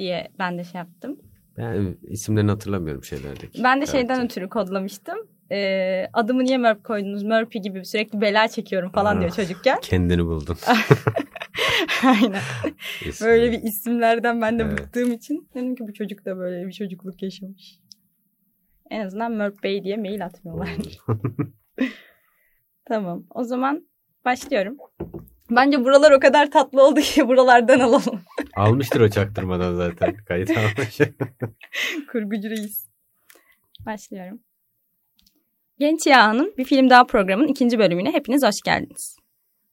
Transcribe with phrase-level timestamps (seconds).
[0.00, 1.20] diye ben de şey yaptım.
[1.56, 3.62] Ben isimlerini hatırlamıyorum şeylerdeki.
[3.64, 5.18] Ben de şeyden ötürü kodlamıştım.
[5.52, 7.22] Ee, adımı niye Murphy koydunuz?
[7.22, 9.78] Murphy gibi sürekli bela çekiyorum falan Ah, diyor çocukken.
[9.82, 10.56] Kendini buldun.
[12.04, 12.40] Aynen.
[13.06, 13.26] İsmi.
[13.26, 14.78] Böyle bir isimlerden ben de Evet.
[14.78, 17.78] bıktığım için dedim ki bu çocuk da böyle bir çocukluk yaşamış.
[18.90, 20.68] En azından Murphy Bey diye mail atmıyorlar.
[22.84, 23.24] Tamam.
[23.34, 23.86] O zaman
[24.24, 24.76] başlıyorum.
[25.50, 28.20] Bence buralar o kadar tatlı oldu ki buralardan alalım.
[28.56, 30.16] Almıştır o çaktırmadan zaten.
[30.28, 30.98] Kayıt almış.
[32.12, 32.86] Kurgucu reis.
[33.86, 34.40] Başlıyorum.
[35.78, 39.16] Genç Yağ'ın bir film daha programın ikinci bölümüne hepiniz hoş geldiniz.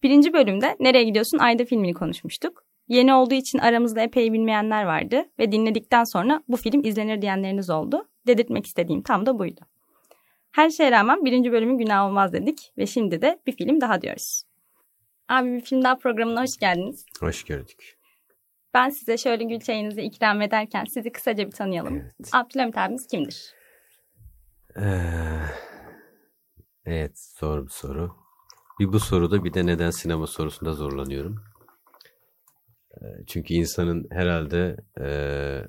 [0.04, 2.64] Birinci bölümde Nereye Gidiyorsun Ayda filmini konuşmuştuk.
[2.88, 8.08] Yeni olduğu için aramızda epey bilmeyenler vardı ve dinledikten sonra bu film izlenir diyenleriniz oldu.
[8.28, 9.62] Dedirtmek istediğim tam da buydu.
[10.52, 14.47] Her şeye rağmen birinci bölümün günah olmaz dedik ve şimdi de bir film daha diyoruz.
[15.30, 17.06] Abi bir film daha programına hoş geldiniz.
[17.20, 17.98] Hoş gördük.
[18.74, 21.96] Ben size şöyle gül çayınızı ikram ederken sizi kısaca bir tanıyalım.
[21.96, 22.30] Evet.
[22.34, 23.54] Abdülhamit abimiz kimdir?
[24.78, 25.40] Ee,
[26.86, 28.16] evet zor bir soru.
[28.80, 31.44] Bir bu soruda bir de neden sinema sorusunda zorlanıyorum.
[32.92, 35.64] Ee, Çünkü insanın herhalde ee,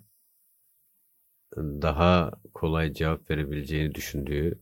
[1.56, 4.60] daha kolay cevap verebileceğini düşündüğü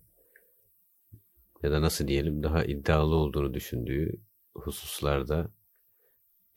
[1.62, 4.12] ya da nasıl diyelim daha iddialı olduğunu düşündüğü
[4.58, 5.50] hususlarda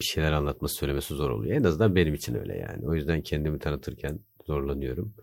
[0.01, 1.55] bir şeyler anlatması söylemesi zor oluyor.
[1.55, 2.87] En azından benim için öyle yani.
[2.87, 5.15] O yüzden kendimi tanıtırken zorlanıyorum.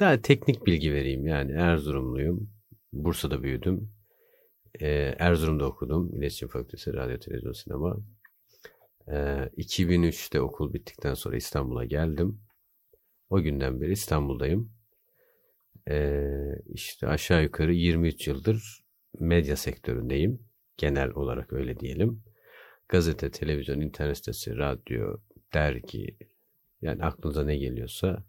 [0.00, 2.50] Daha teknik bilgi vereyim yani Erzurumluyum.
[2.92, 3.92] Bursa'da büyüdüm.
[4.80, 6.14] Ee, Erzurum'da okudum.
[6.14, 7.96] İletişim Fakültesi, Radyo, Televizyon, Sinema.
[9.08, 12.40] Ee, 2003'te okul bittikten sonra İstanbul'a geldim.
[13.30, 14.72] O günden beri İstanbul'dayım.
[15.88, 18.84] Ee, işte aşağı yukarı 23 yıldır
[19.20, 20.47] medya sektöründeyim.
[20.78, 22.22] Genel olarak öyle diyelim.
[22.88, 25.16] Gazete, televizyon, internet sitesi, radyo,
[25.54, 26.16] dergi
[26.82, 28.24] yani aklınıza ne geliyorsa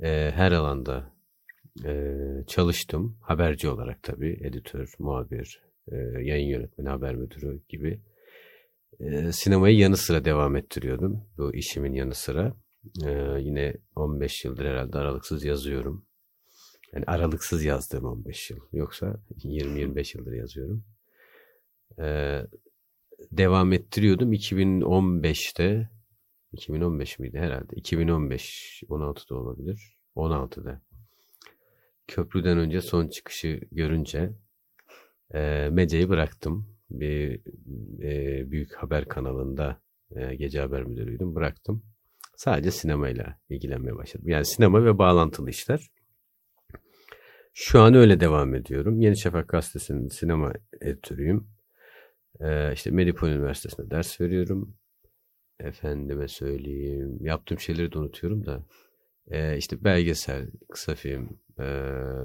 [0.00, 1.12] e, her alanda
[1.84, 2.14] e,
[2.46, 3.18] çalıştım.
[3.20, 4.38] Haberci olarak tabii.
[4.42, 8.00] Editör, muhabir, e, yayın yönetmeni, haber müdürü gibi.
[9.00, 11.24] E, sinemayı yanı sıra devam ettiriyordum.
[11.38, 12.56] Bu işimin yanı sıra.
[13.04, 13.10] E,
[13.40, 16.06] yine 15 yıldır herhalde aralıksız yazıyorum.
[16.92, 18.58] Yani aralıksız yazdığım 15 yıl.
[18.72, 20.84] Yoksa 20-25 yıldır yazıyorum.
[21.98, 22.40] E,
[23.30, 24.32] devam ettiriyordum.
[24.32, 25.90] 2015'te
[26.52, 27.76] 2015 miydi herhalde?
[27.76, 29.96] 2015 16'da olabilir.
[30.16, 30.82] 16'da.
[32.06, 34.32] Köprüden önce son çıkışı görünce
[35.34, 36.76] e, medyayı bıraktım.
[36.90, 37.40] Bir
[38.02, 39.80] e, büyük haber kanalında
[40.16, 41.34] e, gece haber müdürüydüm.
[41.34, 41.82] Bıraktım.
[42.36, 44.28] Sadece sinemayla ilgilenmeye başladım.
[44.28, 45.90] Yani sinema ve bağlantılı işler.
[47.54, 49.00] Şu an öyle devam ediyorum.
[49.00, 51.48] Yeni Şafak Gazetesi'nin sinema editörüyüm.
[52.42, 54.76] E, işte Medipol Üniversitesi'nde ders veriyorum.
[55.60, 57.18] Efendime söyleyeyim.
[57.20, 58.66] Yaptığım şeyleri de unutuyorum da.
[59.30, 61.64] E, işte belgesel, kısa film, e,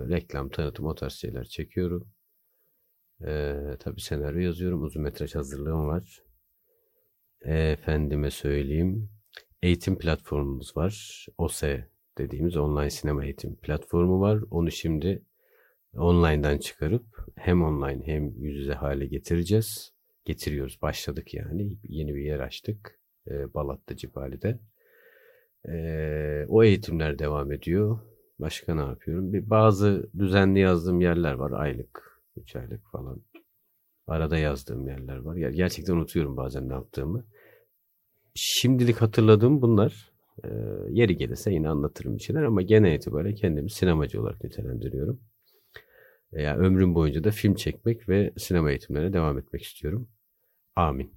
[0.09, 2.11] reklam, tanıtım o tarz şeyler çekiyorum.
[3.25, 4.83] E, tabii senaryo yazıyorum.
[4.83, 6.23] Uzun metraj hazırlığım var.
[7.41, 9.09] E, efendime söyleyeyim.
[9.61, 11.25] Eğitim platformumuz var.
[11.37, 14.39] OSE dediğimiz online sinema eğitim platformu var.
[14.51, 15.25] Onu şimdi
[15.93, 17.05] online'dan çıkarıp
[17.35, 19.96] hem online hem yüz yüze hale getireceğiz.
[20.27, 20.81] Getiriyoruz.
[20.81, 21.77] Başladık yani.
[21.83, 22.99] Yeni bir yer açtık.
[23.27, 24.59] E, Balat'ta Cibali'de.
[25.69, 25.75] E,
[26.49, 27.99] o eğitimler devam ediyor.
[28.39, 29.33] Başka ne yapıyorum?
[29.33, 31.51] Bir bazı düzenli yazdığım yerler var.
[31.51, 33.21] Aylık, üç aylık falan.
[34.07, 35.35] Arada yazdığım yerler var.
[35.35, 37.25] Gerçekten unutuyorum bazen ne yaptığımı.
[38.35, 40.11] Şimdilik hatırladığım bunlar.
[40.43, 40.49] E,
[40.89, 45.19] yeri gelirse yine anlatırım bir şeyler ama genel itibariyle kendimi sinemacı olarak nitelendiriyorum.
[46.31, 50.07] Yani ömrüm boyunca da film çekmek ve sinema eğitimlerine devam etmek istiyorum.
[50.77, 51.11] Amin.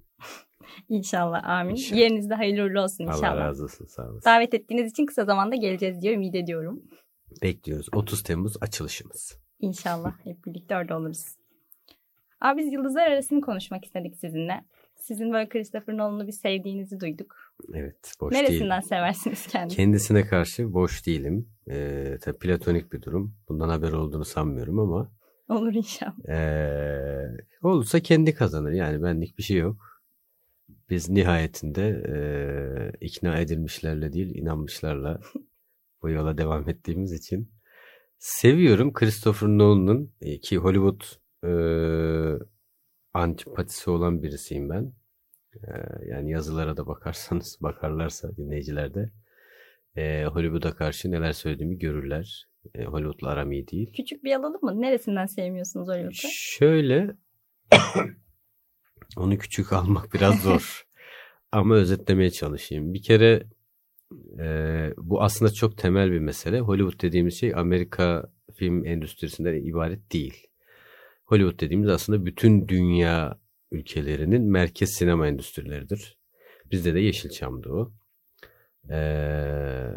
[0.89, 1.71] İnşallah amin.
[1.71, 1.99] İnşallah.
[1.99, 3.37] Yerinizde hayırlı uğurlu olsun Allah inşallah.
[3.37, 3.85] razı olsun.
[3.85, 4.29] Sağ olasın.
[4.29, 6.81] Davet ettiğiniz için kısa zamanda geleceğiz diye ümit ediyorum.
[7.41, 7.87] Bekliyoruz.
[7.95, 9.37] 30 Temmuz açılışımız.
[9.59, 11.25] İnşallah hep birlikte orada oluruz.
[12.41, 14.65] Abi biz yıldızlar arasını konuşmak istedik sizinle.
[14.95, 17.35] Sizin böyle Christopher Nolan'ı bir sevdiğinizi duyduk.
[17.73, 18.13] Evet.
[18.21, 18.89] Boş Neresinden değil.
[18.89, 19.75] seversiniz kendini?
[19.75, 21.49] Kendisine karşı boş değilim.
[21.69, 23.35] Ee, tabii platonik bir durum.
[23.49, 25.11] Bundan haber olduğunu sanmıyorum ama
[25.51, 26.29] Olur inşallah.
[26.29, 28.71] ee, olursa kendi kazanır.
[28.71, 30.01] Yani benlik bir şey yok.
[30.89, 35.19] Biz nihayetinde ee, ikna edilmişlerle değil inanmışlarla
[36.01, 37.51] bu yola devam ettiğimiz için
[38.17, 41.01] seviyorum Christopher Nolan'ın e, ki Hollywood
[41.43, 42.39] ee,
[43.13, 44.93] antipatisi olan birisiyim ben.
[45.55, 45.71] Ee,
[46.07, 48.93] yani yazılara da bakarsanız bakarlarsa dinleyiciler
[49.95, 52.50] e, Hollywood'a karşı neler söylediğimi görürler.
[52.75, 53.93] E, Hollywood'la aram iyi değil.
[53.93, 54.81] Küçük bir alalım mı?
[54.81, 56.27] Neresinden sevmiyorsunuz Hollywood'u?
[56.31, 57.15] Şöyle
[59.17, 60.87] onu küçük almak biraz zor.
[61.51, 62.93] Ama özetlemeye çalışayım.
[62.93, 63.43] Bir kere
[64.39, 64.47] e,
[64.97, 66.59] bu aslında çok temel bir mesele.
[66.59, 70.47] Hollywood dediğimiz şey Amerika film endüstrisinden ibaret değil.
[71.25, 73.39] Hollywood dediğimiz aslında bütün dünya
[73.71, 76.17] ülkelerinin merkez sinema endüstrileridir.
[76.71, 77.91] Bizde de Yeşilçam'dı o.
[78.89, 79.91] Ee,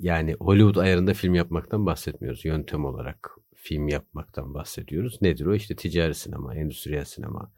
[0.00, 2.44] yani Hollywood ayarında film yapmaktan bahsetmiyoruz.
[2.44, 5.18] Yöntem olarak film yapmaktan bahsediyoruz.
[5.22, 5.54] Nedir o?
[5.54, 7.52] İşte ticari sinema, endüstriyel sinema,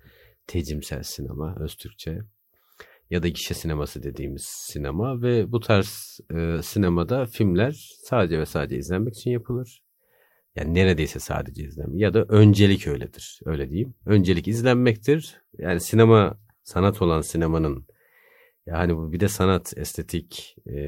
[0.47, 2.19] tecimsel sinema, öz Türkçe
[3.11, 8.77] ya da gişe sineması dediğimiz sinema ve bu tarz e, sinemada filmler sadece ve sadece
[8.77, 9.83] izlenmek için yapılır.
[10.57, 13.41] Yani neredeyse sadece izlenmek ya da öncelik öyledir.
[13.45, 13.95] Öyle diyeyim.
[14.07, 15.41] Öncelik izlenmektir.
[15.59, 17.87] Yani sinema sanat olan sinemanın
[18.67, 20.79] yani bu bir de sanat, estetik, e,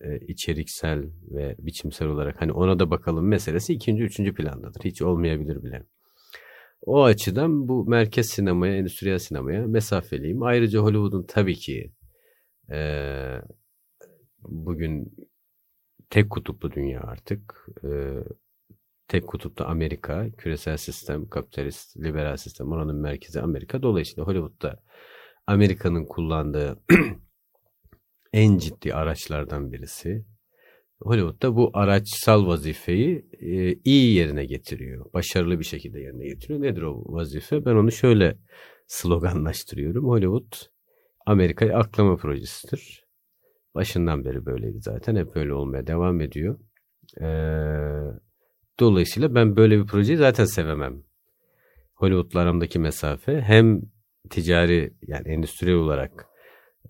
[0.00, 4.84] e, içeriksel ve biçimsel olarak hani ona da bakalım meselesi ikinci, üçüncü plandadır.
[4.84, 5.86] Hiç olmayabilir bile.
[6.82, 10.42] O açıdan bu merkez sinemaya, endüstriyel sinemaya mesafeliyim.
[10.42, 11.92] Ayrıca Hollywood'un tabii ki
[12.72, 12.78] e,
[14.42, 15.14] bugün
[16.10, 17.66] tek kutuplu dünya artık.
[17.84, 17.90] E,
[19.08, 23.82] tek kutupta Amerika, küresel sistem, kapitalist, liberal sistem, oranın merkezi Amerika.
[23.82, 24.82] Dolayısıyla Hollywood'da
[25.46, 26.82] Amerika'nın kullandığı
[28.32, 30.24] en ciddi araçlardan birisi.
[31.00, 35.12] Hollywood'da bu araçsal vazifeyi e, iyi yerine getiriyor.
[35.14, 36.62] Başarılı bir şekilde yerine getiriyor.
[36.62, 37.64] Nedir o vazife?
[37.64, 38.38] Ben onu şöyle
[38.86, 40.04] sloganlaştırıyorum.
[40.04, 40.52] Hollywood
[41.26, 43.04] Amerika'yı aklama projesidir.
[43.74, 45.16] Başından beri böyleydi zaten.
[45.16, 46.58] Hep böyle olmaya devam ediyor.
[47.20, 47.24] Ee,
[48.80, 51.02] dolayısıyla ben böyle bir projeyi zaten sevemem.
[51.94, 53.82] Hollywood'la aramdaki mesafe hem
[54.30, 56.26] ticari yani endüstriyel olarak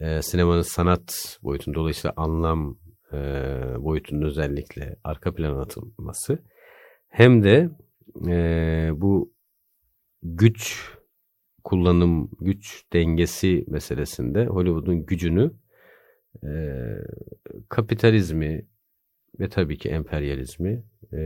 [0.01, 2.79] e, sinemanın sanat boyutunda dolayısıyla anlam
[3.13, 3.17] e,
[3.79, 6.39] boyutunun özellikle arka plana atılması
[7.09, 7.71] hem de
[8.29, 9.33] e, bu
[10.23, 10.91] güç
[11.65, 15.53] kullanım, güç dengesi meselesinde Hollywood'un gücünü
[16.45, 16.51] e,
[17.69, 18.67] kapitalizmi
[19.41, 21.19] ve tabii ki emperyalizmi e,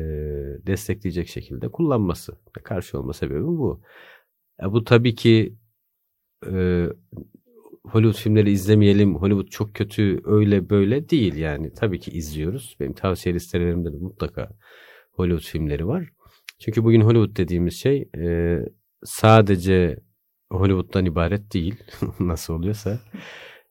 [0.67, 2.37] destekleyecek şekilde kullanması.
[2.65, 3.81] Karşı olma sebebi bu.
[4.63, 5.57] E, bu tabii ki
[6.53, 6.89] e,
[7.85, 11.73] Hollywood filmleri izlemeyelim, Hollywood çok kötü öyle böyle değil yani.
[11.73, 12.77] Tabii ki izliyoruz.
[12.81, 14.51] Benim tavsiye listelerimde de mutlaka
[15.13, 16.09] Hollywood filmleri var.
[16.61, 18.59] Çünkü bugün Hollywood dediğimiz şey e,
[19.05, 19.97] sadece
[20.53, 21.75] Hollywood'dan ibaret değil.
[22.21, 23.01] Nasıl oluyorsa.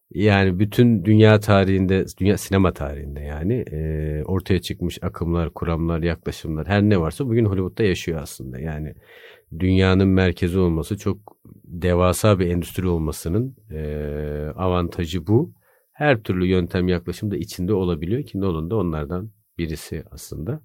[0.09, 6.81] Yani bütün dünya tarihinde, dünya sinema tarihinde yani e, ortaya çıkmış akımlar, kuramlar, yaklaşımlar her
[6.81, 8.59] ne varsa bugün Hollywood'da yaşıyor aslında.
[8.59, 8.93] Yani
[9.59, 13.81] dünyanın merkezi olması çok devasa bir endüstri olmasının e,
[14.55, 15.53] avantajı bu.
[15.91, 20.61] Her türlü yöntem yaklaşım da içinde olabiliyor ki Nolan da onlardan birisi aslında.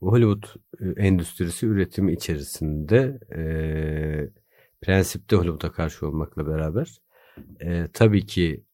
[0.00, 0.44] Hollywood
[0.80, 3.40] e, endüstrisi üretimi içerisinde e,
[4.80, 6.98] prensipte Hollywood'a karşı olmakla beraber
[7.60, 8.64] e, tabii ki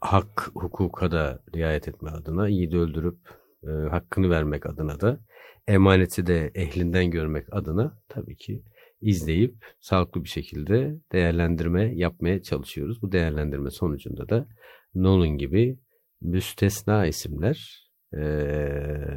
[0.00, 3.18] hak hukuka da riayet etme adına yiğidi öldürüp
[3.62, 5.20] e, hakkını vermek adına da
[5.68, 8.62] emaneti de ehlinden görmek adına tabii ki
[9.00, 13.02] izleyip sağlıklı bir şekilde değerlendirme yapmaya çalışıyoruz.
[13.02, 14.48] Bu değerlendirme sonucunda da
[14.94, 15.78] Nolan gibi
[16.20, 18.20] müstesna isimler e,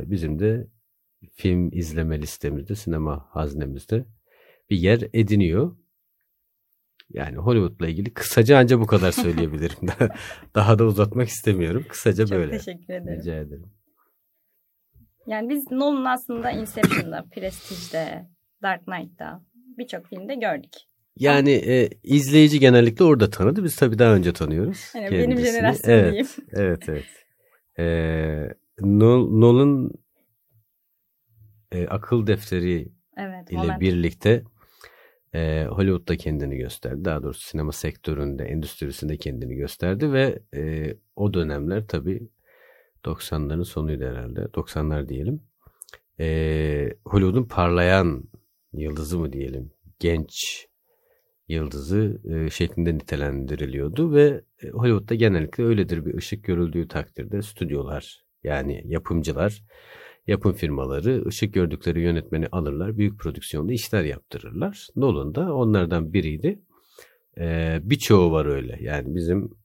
[0.06, 0.68] bizim de
[1.36, 4.06] film izleme listemizde, sinema haznemizde
[4.70, 5.78] bir yer ediniyor.
[7.10, 9.78] Yani Hollywood'la ilgili kısaca ancak bu kadar söyleyebilirim.
[10.56, 11.86] Daha da uzatmak istemiyorum.
[11.90, 12.52] Kısaca Çok böyle.
[12.58, 13.20] Çok teşekkür ederim.
[13.20, 13.72] Rica ederim.
[15.28, 18.26] Yani biz Nolan aslında Inception'da, Prestige'de,
[18.62, 19.42] Dark Knight'ta
[19.78, 20.72] birçok filmde gördük.
[21.18, 23.64] Yani e, izleyici genellikle orada tanıdı.
[23.64, 24.92] Biz tabii daha önce tanıyoruz.
[24.96, 26.28] Yani benim jenerasyonum evet, diyeyim.
[26.54, 27.06] Evet, evet.
[27.80, 29.92] E, Nolan
[31.72, 32.88] e, akıl defteri
[33.18, 33.82] evet, ile moment.
[33.82, 34.44] birlikte
[35.34, 37.06] e, Hollywood'da kendini gösterdi.
[37.06, 42.30] Daha doğrusu sinema sektöründe, endüstrisinde kendini gösterdi ve e, o dönemler tabii
[43.06, 44.42] 90'ların sonuydu herhalde.
[44.42, 45.42] 90'lar diyelim.
[46.20, 48.24] E, Hollywood'un parlayan
[48.74, 50.66] yıldızı mı diyelim, genç
[51.48, 58.84] yıldızı e, şeklinde nitelendiriliyordu ve e, Hollywood'da genellikle öyledir bir ışık görüldüğü takdirde stüdyolar yani
[58.86, 59.64] yapımcılar,
[60.28, 64.88] yapım firmaları ışık gördükleri yönetmeni alırlar, büyük prodüksiyonda işler yaptırırlar.
[64.96, 66.60] Nolan da onlardan biriydi.
[67.38, 68.78] E, birçoğu var öyle.
[68.82, 69.63] Yani bizim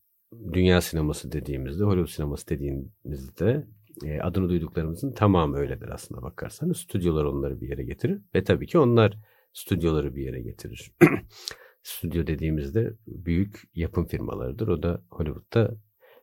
[0.52, 3.66] dünya sineması dediğimizde, Hollywood sineması dediğimizde
[4.04, 6.76] e, adını duyduklarımızın tamamı öyledir aslında bakarsanız.
[6.76, 9.18] Stüdyolar onları bir yere getirir ve tabii ki onlar
[9.52, 10.92] stüdyoları bir yere getirir.
[11.82, 14.68] Stüdyo dediğimizde büyük yapım firmalarıdır.
[14.68, 15.76] O da Hollywood'da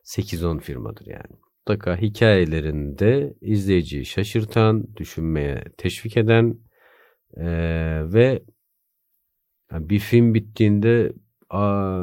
[0.04, 1.40] 8-10 firmadır yani.
[1.58, 6.58] Mutlaka hikayelerinde izleyiciyi şaşırtan, düşünmeye teşvik eden
[7.36, 7.46] e,
[8.12, 8.42] ve
[9.72, 11.12] bir film bittiğinde
[11.50, 11.98] Aa,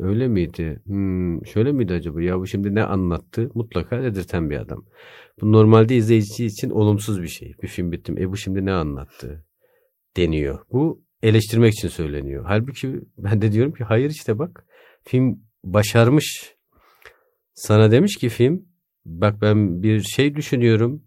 [0.00, 0.82] öyle miydi?
[0.86, 2.22] Hmm, şöyle miydi acaba?
[2.22, 3.50] Ya bu şimdi ne anlattı?
[3.54, 4.84] Mutlaka dedirten bir adam.
[5.40, 7.54] Bu normalde izleyici için olumsuz bir şey.
[7.62, 8.18] Bir film bittim.
[8.18, 9.44] E bu şimdi ne anlattı?
[10.16, 10.58] Deniyor.
[10.72, 12.44] Bu eleştirmek için söyleniyor.
[12.46, 14.66] Halbuki ben de diyorum ki hayır işte bak
[15.04, 16.56] film başarmış.
[17.54, 18.68] Sana demiş ki film
[19.04, 21.02] bak ben bir şey düşünüyorum.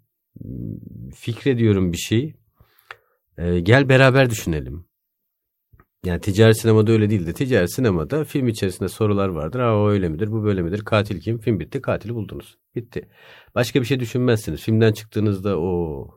[1.16, 2.36] Fikrediyorum bir şey.
[3.38, 4.86] Ee, gel beraber düşünelim.
[6.06, 7.34] Yani ticari sinemada öyle değildi.
[7.34, 9.60] Ticari sinemada film içerisinde sorular vardır.
[9.60, 10.82] Aa o öyle midir, bu böyle midir?
[10.82, 11.40] Katil kim?
[11.40, 12.58] Film bitti, katili buldunuz.
[12.76, 13.10] Bitti.
[13.56, 14.62] Başka bir şey düşünmezsiniz.
[14.62, 16.08] Filmden çıktığınızda o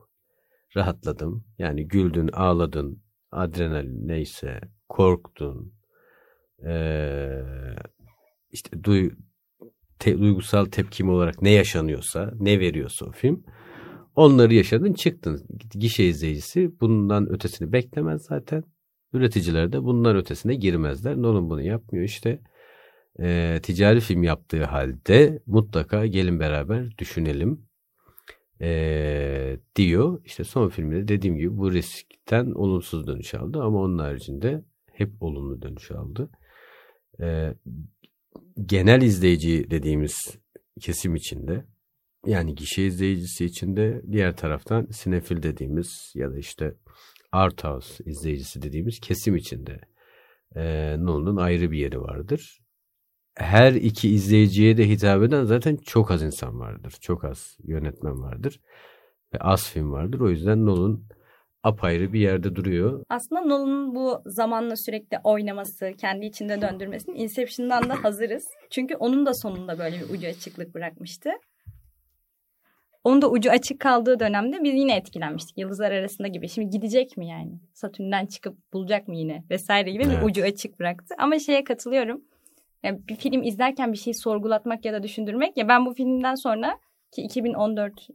[0.75, 1.45] rahatladım.
[1.57, 5.73] Yani güldün, ağladın, adrenalin neyse, korktun.
[6.67, 7.43] Ee,
[8.51, 9.11] işte duy,
[9.99, 13.43] te, duygusal tepkim olarak ne yaşanıyorsa, ne veriyorsa o film.
[14.15, 15.47] Onları yaşadın, çıktın.
[15.71, 18.63] Gişe izleyicisi bundan ötesini beklemez zaten
[19.13, 21.17] Üreticiler de bunlar ötesine girmezler.
[21.17, 22.39] Nolan bunu yapmıyor işte.
[23.19, 27.65] E, ticari film yaptığı halde mutlaka gelin beraber düşünelim
[28.61, 30.21] e, diyor.
[30.25, 35.61] İşte son filmde dediğim gibi bu riskten olumsuz dönüş aldı ama onun haricinde hep olumlu
[35.61, 36.29] dönüş aldı.
[37.21, 37.53] E,
[38.65, 40.37] genel izleyici dediğimiz
[40.81, 41.65] kesim içinde
[42.25, 46.75] yani gişe izleyicisi içinde diğer taraftan sinefil dediğimiz ya da işte
[47.33, 49.79] art house izleyicisi dediğimiz kesim içinde
[50.55, 52.59] e, Nolan'ın ayrı bir yeri vardır.
[53.35, 56.93] Her iki izleyiciye de hitap eden zaten çok az insan vardır.
[57.01, 58.59] Çok az yönetmen vardır.
[59.33, 60.19] Ve az film vardır.
[60.19, 61.03] O yüzden Nolan
[61.63, 63.03] apayrı bir yerde duruyor.
[63.09, 68.47] Aslında Nolan'ın bu zamanla sürekli oynaması, kendi içinde döndürmesinin Inception'dan da hazırız.
[68.69, 71.29] Çünkü onun da sonunda böyle bir ucu açıklık bırakmıştı.
[73.03, 75.57] Onun da ucu açık kaldığı dönemde biz yine etkilenmiştik.
[75.57, 76.49] Yıldızlar arasında gibi.
[76.49, 77.59] Şimdi gidecek mi yani?
[77.73, 79.43] Satürn'den çıkıp bulacak mı yine?
[79.49, 80.21] Vesaire gibi evet.
[80.21, 81.15] bir ucu açık bıraktı.
[81.17, 82.21] Ama şeye katılıyorum.
[82.83, 85.57] Yani bir film izlerken bir şeyi sorgulatmak ya da düşündürmek.
[85.57, 86.79] Ya ben bu filmden sonra
[87.11, 88.07] ki 2014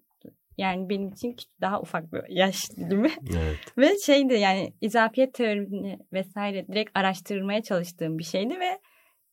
[0.58, 3.10] yani benim için daha ufak bir yaş dilimi.
[3.30, 3.58] Evet.
[3.78, 8.78] ve şeydi yani izafiyet teorini vesaire direkt araştırmaya çalıştığım bir şeydi ve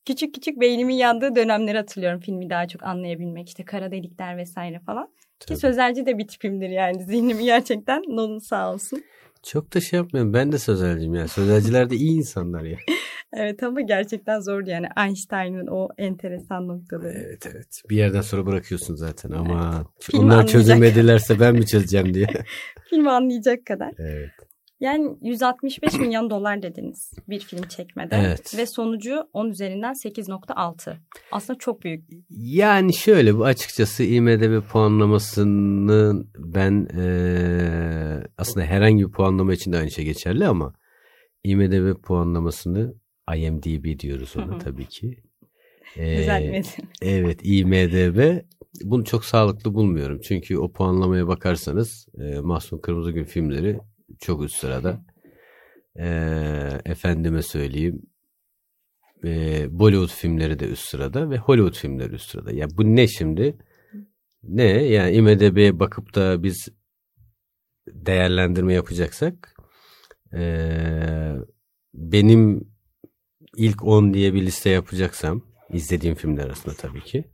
[0.06, 3.48] küçük küçük beynimin yandığı dönemleri hatırlıyorum filmi daha çok anlayabilmek.
[3.48, 5.14] işte kara delikler vesaire falan.
[5.40, 5.56] Tabii.
[5.56, 9.04] Ki sözelci de bir tipimdir yani zihnimi gerçekten Nolan sağ olsun.
[9.44, 10.34] Çok da şey yapmıyorum.
[10.34, 11.28] Ben de sözelciyim ya.
[11.28, 12.78] Sözelciler de iyi insanlar ya.
[13.34, 17.24] evet ama gerçekten zordu yani Einstein'ın o enteresan noktaları.
[17.26, 17.82] Evet evet.
[17.90, 20.22] Bir yerden sonra bırakıyorsun zaten ama evet.
[20.22, 22.28] onlar çözemedilerse ben mi çözeceğim diye.
[22.90, 23.92] Filmi anlayacak kadar.
[23.98, 24.32] Evet.
[24.80, 28.24] Yani 165 milyon dolar dediniz bir film çekmeden.
[28.24, 28.58] Evet.
[28.58, 30.96] Ve sonucu 10 üzerinden 8.6.
[31.32, 32.10] Aslında çok büyük.
[32.30, 39.92] Yani şöyle bu açıkçası IMDB puanlamasının ben e, aslında herhangi bir puanlama için de aynı
[39.92, 40.74] şey geçerli ama
[41.44, 42.94] IMDB puanlamasını
[43.36, 45.18] IMDB diyoruz ona tabii ki.
[45.98, 46.62] Ee,
[47.02, 48.42] Evet IMDB
[48.84, 50.20] bunu çok sağlıklı bulmuyorum.
[50.24, 53.80] Çünkü o puanlamaya bakarsanız e, Mahsun Kırmızıgül filmleri
[54.20, 55.06] çok üst sırada.
[56.00, 56.08] E,
[56.86, 58.02] efendime söyleyeyim
[59.24, 62.52] e, Bollywood filmleri de üst sırada ve Hollywood filmleri üst sırada.
[62.52, 63.58] Ya bu ne şimdi?
[64.44, 64.64] Ne?
[64.64, 66.68] Yani IMDB'ye bakıp da biz
[67.88, 69.56] değerlendirme yapacaksak
[70.34, 70.42] e,
[71.94, 72.72] benim
[73.58, 77.26] ilk 10 diye bir liste yapacaksam izlediğim filmler arasında tabii ki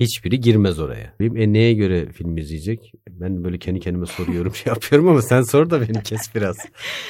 [0.00, 1.14] Hiçbiri girmez oraya.
[1.20, 2.92] E neye göre film izleyecek?
[3.08, 6.56] Ben böyle kendi kendime soruyorum şey yapıyorum ama sen sor da beni kes biraz.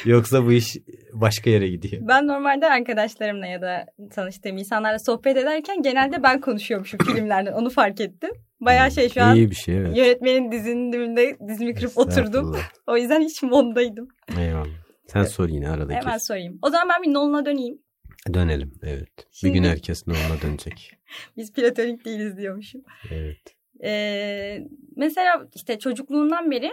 [0.04, 0.76] Yoksa bu iş
[1.12, 2.02] başka yere gidiyor.
[2.09, 8.00] Ben normalde arkadaşlarımla ya da tanıştığım insanlarla sohbet ederken genelde ben konuşuyormuşum filmlerden onu fark
[8.00, 8.30] ettim.
[8.61, 9.97] Baya şey şu an İyi bir şey, evet.
[9.97, 12.57] yönetmenin dizinin dibinde dizimi kırıp oturdum.
[12.87, 14.09] O yüzden hiç mondaydım.
[14.38, 14.66] Eyvallah.
[15.07, 15.92] Sen sor yine arada.
[15.92, 16.59] Hemen sorayım.
[16.62, 17.78] O zaman ben bir Nolan'a döneyim.
[18.34, 19.26] Dönelim evet.
[19.30, 20.98] Şimdi, bir gün herkes Nolan'a dönecek.
[21.37, 22.82] Biz platonik değiliz diyormuşum.
[23.10, 23.56] Evet.
[23.84, 26.70] Ee, mesela işte çocukluğundan beri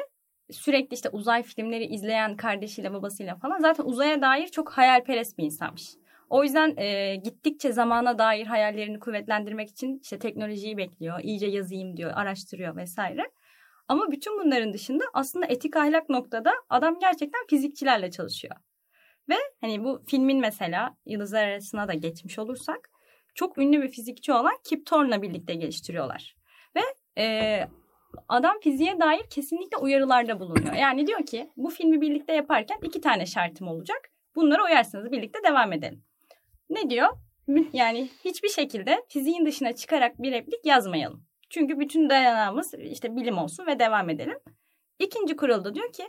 [0.51, 5.89] sürekli işte uzay filmleri izleyen kardeşiyle babasıyla falan zaten uzaya dair çok hayalperest bir insanmış.
[6.29, 11.19] O yüzden e, gittikçe zamana dair hayallerini kuvvetlendirmek için işte teknolojiyi bekliyor.
[11.23, 13.31] iyice yazayım diyor, araştırıyor vesaire.
[13.87, 18.55] Ama bütün bunların dışında aslında etik ahlak noktada adam gerçekten fizikçilerle çalışıyor.
[19.29, 22.91] Ve hani bu filmin mesela Yıldızlar Arasına da geçmiş olursak
[23.35, 26.35] çok ünlü bir fizikçi olan Kip Thorne'la birlikte geliştiriyorlar.
[26.75, 26.81] Ve
[27.21, 27.67] e,
[28.29, 30.73] adam fiziğe dair kesinlikle uyarılarda bulunuyor.
[30.73, 34.11] Yani diyor ki bu filmi birlikte yaparken iki tane şartım olacak.
[34.35, 36.03] Bunlara uyarsınız birlikte devam edelim.
[36.69, 37.09] Ne diyor?
[37.73, 41.25] Yani hiçbir şekilde fiziğin dışına çıkarak bir replik yazmayalım.
[41.49, 44.39] Çünkü bütün dayanağımız işte bilim olsun ve devam edelim.
[44.99, 46.03] İkinci kuralda diyor ki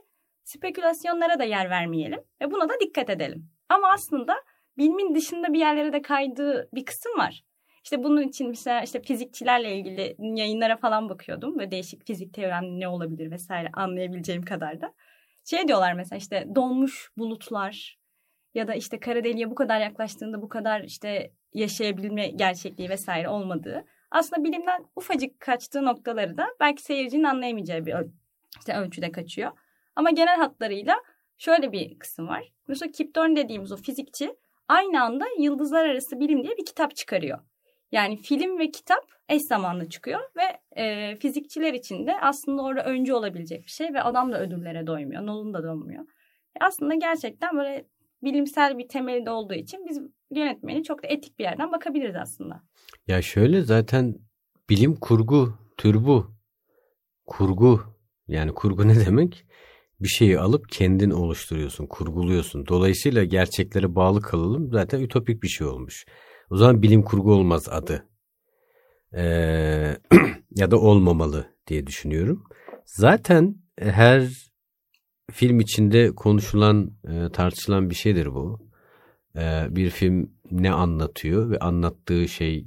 [0.47, 3.51] spekülasyonlara da yer vermeyelim ve buna da dikkat edelim.
[3.69, 4.35] Ama aslında
[4.79, 7.45] bilimin dışında bir yerlere de kaydığı bir kısım var.
[7.85, 11.59] İşte bunun için mesela işte fizikçilerle ilgili yayınlara falan bakıyordum.
[11.59, 14.95] Böyle değişik fizik teoremi ne olabilir vesaire anlayabileceğim kadar da.
[15.45, 17.99] Şey diyorlar mesela işte donmuş bulutlar
[18.55, 23.85] ya da işte kara deliğe bu kadar yaklaştığında bu kadar işte yaşayabilme gerçekliği vesaire olmadığı.
[24.11, 27.95] Aslında bilimden ufacık kaçtığı noktaları da belki seyircinin anlayamayacağı bir
[28.59, 29.53] işte ölçüde kaçıyor.
[29.97, 31.03] Ama genel hatlarıyla
[31.39, 32.53] şöyle bir kısım var.
[32.69, 34.37] Mesela Kip Thorne dediğimiz o fizikçi
[34.69, 37.39] aynı anda Yıldızlar Arası Bilim diye bir kitap çıkarıyor.
[37.93, 43.13] Yani film ve kitap eş zamanlı çıkıyor ve e, fizikçiler için de aslında orada öncü
[43.13, 45.27] olabilecek bir şey ve adam da ödüllere doymuyor.
[45.27, 46.05] Nolan da doymuyor.
[46.61, 47.87] E aslında gerçekten böyle
[48.23, 50.01] bilimsel bir temeli de olduğu için biz
[50.31, 52.63] yönetmeni çok da etik bir yerden bakabiliriz aslında.
[53.07, 54.15] Ya şöyle zaten
[54.71, 56.37] bilim kurgu tür bu.
[57.27, 57.81] Kurgu
[58.29, 59.47] yani kurgu ne demek?
[60.01, 62.67] Bir şeyi alıp kendin oluşturuyorsun, kurguluyorsun.
[62.67, 66.05] Dolayısıyla gerçeklere bağlı kalalım zaten ütopik bir şey olmuş.
[66.51, 68.07] O zaman bilim kurgu olmaz adı.
[69.17, 69.97] Ee,
[70.57, 72.45] ya da olmamalı diye düşünüyorum.
[72.85, 74.29] Zaten her
[75.33, 78.71] film içinde konuşulan, e, tartışılan bir şeydir bu.
[79.37, 82.67] E, bir film ne anlatıyor ve anlattığı şey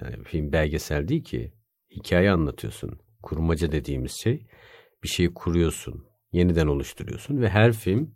[0.00, 1.52] yani film belgesel değil ki.
[1.90, 3.00] Hikaye anlatıyorsun.
[3.22, 4.46] Kurmaca dediğimiz şey.
[5.02, 8.14] Bir şeyi kuruyorsun, yeniden oluşturuyorsun ve her film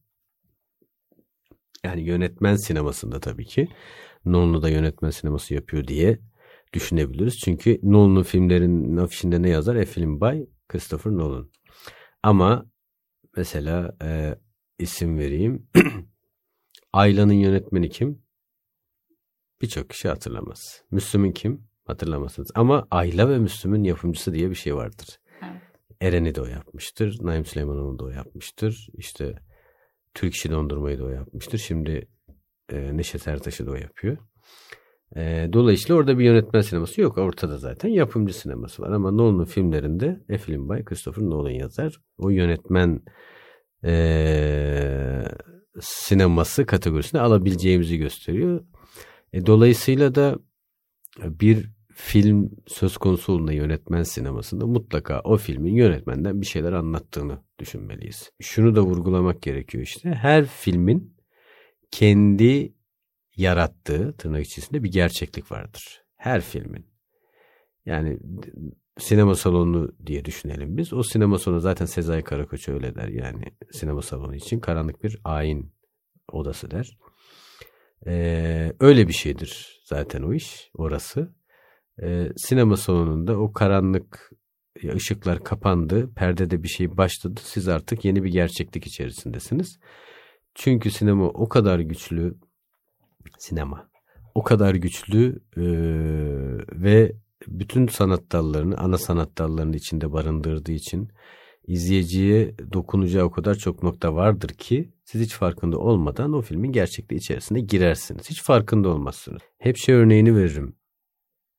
[1.85, 3.69] yani yönetmen sinemasında tabii ki
[4.25, 6.21] Nolan'ı da yönetmen sineması yapıyor diye
[6.73, 7.39] düşünebiliriz.
[7.39, 9.77] Çünkü Nolan'ın filmlerin afişinde ne yazar?
[9.77, 11.51] A Film by Christopher Nolan.
[12.23, 12.67] Ama
[13.37, 14.35] mesela e,
[14.79, 15.69] isim vereyim.
[16.93, 18.23] Ayla'nın yönetmeni kim?
[19.63, 20.83] Birçok kişi hatırlamaz.
[20.91, 21.67] Müslüm'ün kim?
[21.85, 22.51] Hatırlamazsınız.
[22.55, 25.19] Ama Ayla ve Müslüm'ün yapımcısı diye bir şey vardır.
[26.01, 27.19] Eren'i de o yapmıştır.
[27.23, 28.89] Naim Süleymanoğlu da o yapmıştır.
[28.95, 29.35] İşte
[30.15, 31.59] Türk Dondurmayı da o yapmıştır.
[31.59, 32.09] Şimdi
[32.73, 34.17] e, Neşet Ertaş'ı da o yapıyor.
[35.17, 37.19] E, dolayısıyla orada bir yönetmen sineması yok.
[37.19, 38.91] Ortada zaten yapımcı sineması var.
[38.91, 42.01] Ama Nolan'ın filmlerinde A Film by Christopher Nolan yazar.
[42.19, 43.01] O yönetmen
[43.85, 45.25] e,
[45.81, 48.65] sineması kategorisine alabileceğimizi gösteriyor.
[49.33, 50.39] E, dolayısıyla da
[51.23, 58.31] bir film söz konusu olduğunda yönetmen sinemasında mutlaka o filmin yönetmenden bir şeyler anlattığını düşünmeliyiz.
[58.41, 60.11] Şunu da vurgulamak gerekiyor işte.
[60.11, 61.17] Her filmin
[61.91, 62.75] kendi
[63.37, 66.03] yarattığı tırnak içerisinde bir gerçeklik vardır.
[66.17, 66.87] Her filmin.
[67.87, 68.19] Yani
[68.99, 70.93] sinema salonu diye düşünelim biz.
[70.93, 73.09] O sinema salonu zaten Sezai Karakoç öyle der.
[73.09, 75.73] Yani sinema salonu için karanlık bir ayin
[76.33, 76.99] odası der.
[78.07, 81.35] Ee, öyle bir şeydir zaten o iş orası.
[82.03, 84.31] Ee, sinema salonunda o karanlık
[84.95, 87.41] ışıklar kapandı, perdede bir şey başladı.
[87.45, 89.79] Siz artık yeni bir gerçeklik içerisindesiniz.
[90.55, 92.35] Çünkü sinema o kadar güçlü,
[93.39, 93.89] sinema
[94.35, 95.65] o kadar güçlü e,
[96.83, 97.13] ve
[97.49, 101.09] bütün sanat dallarını, ana sanat dallarının içinde barındırdığı için
[101.67, 107.19] izleyiciye dokunacağı o kadar çok nokta vardır ki siz hiç farkında olmadan o filmin gerçekliği
[107.19, 108.31] içerisine girersiniz.
[108.31, 109.43] Hiç farkında olmazsınız.
[109.59, 110.77] Hep şey örneğini veririm.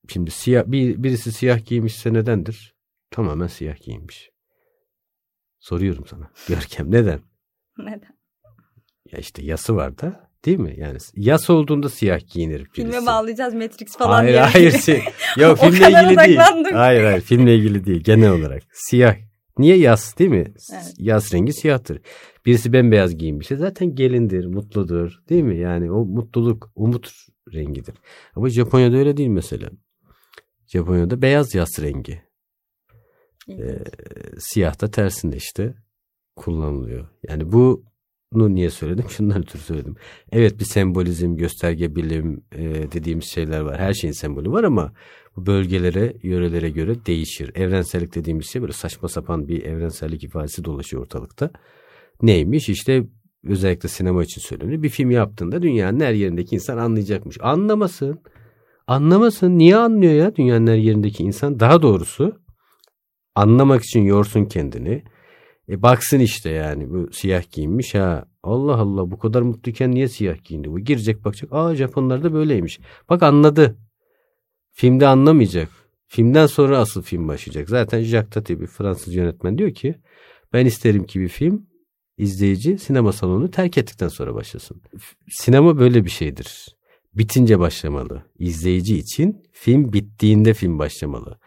[0.08, 2.76] Şimdi siyah bir, birisi siyah giymişse nedendir?
[3.12, 4.30] Tamamen siyah giymiş.
[5.60, 6.32] Soruyorum sana.
[6.48, 7.20] Görkem neden?
[7.78, 8.16] Neden?
[9.12, 10.74] Ya işte yası var da değil mi?
[10.78, 12.74] Yani yas olduğunda siyah giyinir birisi.
[12.74, 14.42] Filme bağlayacağız Matrix falan hayır, diye.
[14.42, 15.04] Hayır hayır.
[15.38, 16.38] Yok filmle ilgili değil.
[16.74, 18.64] Hayır hayır filmle ilgili değil genel olarak.
[18.74, 19.16] Siyah.
[19.58, 20.54] Niye yas değil mi?
[20.74, 20.94] Evet.
[20.98, 22.02] Yas rengi siyahtır.
[22.46, 25.58] Birisi bembeyaz giyinmişse zaten gelindir, mutludur değil mi?
[25.58, 27.12] Yani o mutluluk, umut
[27.54, 27.96] rengidir.
[28.36, 29.70] Ama Japonya'da öyle değil mesela.
[30.76, 32.22] Japonya'da beyaz yas rengi.
[33.50, 33.84] Ee,
[34.40, 35.76] siyah da tersinde işte
[36.36, 37.08] kullanılıyor.
[37.30, 37.84] Yani bu
[38.34, 39.06] bunu niye söyledim?
[39.10, 39.96] Şundan ötürü söyledim.
[40.32, 43.80] Evet bir sembolizm, gösterge bilim e, dediğimiz şeyler var.
[43.80, 44.94] Her şeyin sembolü var ama
[45.36, 47.52] bu bölgelere, yörelere göre değişir.
[47.56, 51.50] Evrensellik dediğimiz şey böyle saçma sapan bir evrensellik ifadesi dolaşıyor ortalıkta.
[52.22, 52.70] Neymiş?
[52.70, 53.04] İşte
[53.44, 54.84] özellikle sinema için söyleniyor.
[54.84, 57.38] Bir film yaptığında dünyanın her yerindeki insan anlayacakmış.
[57.42, 58.20] Anlamasın.
[58.88, 59.58] Anlamasın.
[59.58, 61.60] Niye anlıyor ya dünyanın her yerindeki insan?
[61.60, 62.40] Daha doğrusu
[63.36, 65.04] anlamak için yorsun kendini
[65.70, 68.26] e baksın işte yani bu siyah giyinmiş ha.
[68.44, 70.80] Allah Allah bu kadar mutluyken niye siyah giyindi bu?
[70.80, 71.54] Girecek bakacak.
[71.54, 72.80] Aa Japonlar da böyleymiş.
[73.10, 73.78] Bak anladı.
[74.72, 75.70] Filmde anlamayacak.
[76.08, 77.70] Filmden sonra asıl film başlayacak.
[77.70, 79.96] Zaten Jacques Tati bir Fransız yönetmen diyor ki
[80.54, 81.68] ben isterim ki bir film
[82.18, 84.82] izleyici sinema salonunu terk ettikten sonra başlasın.
[85.30, 86.75] Sinema böyle bir şeydir.
[87.16, 88.24] Bitince başlamalı.
[88.40, 91.40] İzleyici için film bittiğinde film başlamalı.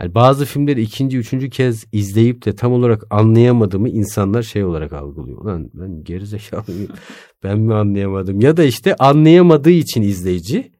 [0.00, 5.44] Yani bazı filmleri ikinci, üçüncü kez izleyip de tam olarak anlayamadığımı insanlar şey olarak algılıyor.
[5.44, 6.88] Lan ben gerizekalıyım.
[7.42, 8.40] Ben mi anlayamadım?
[8.40, 10.72] Ya da işte anlayamadığı için izleyici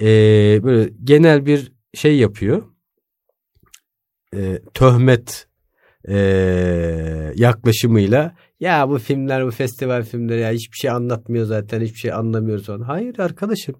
[0.00, 0.06] e,
[0.62, 2.62] böyle genel bir şey yapıyor.
[4.34, 5.48] E, töhmet
[6.08, 6.16] e,
[7.36, 12.66] yaklaşımıyla ya bu filmler bu festival filmleri ya hiçbir şey anlatmıyor zaten hiçbir şey anlamıyoruz
[12.66, 12.80] falan.
[12.80, 13.74] Hayır arkadaşım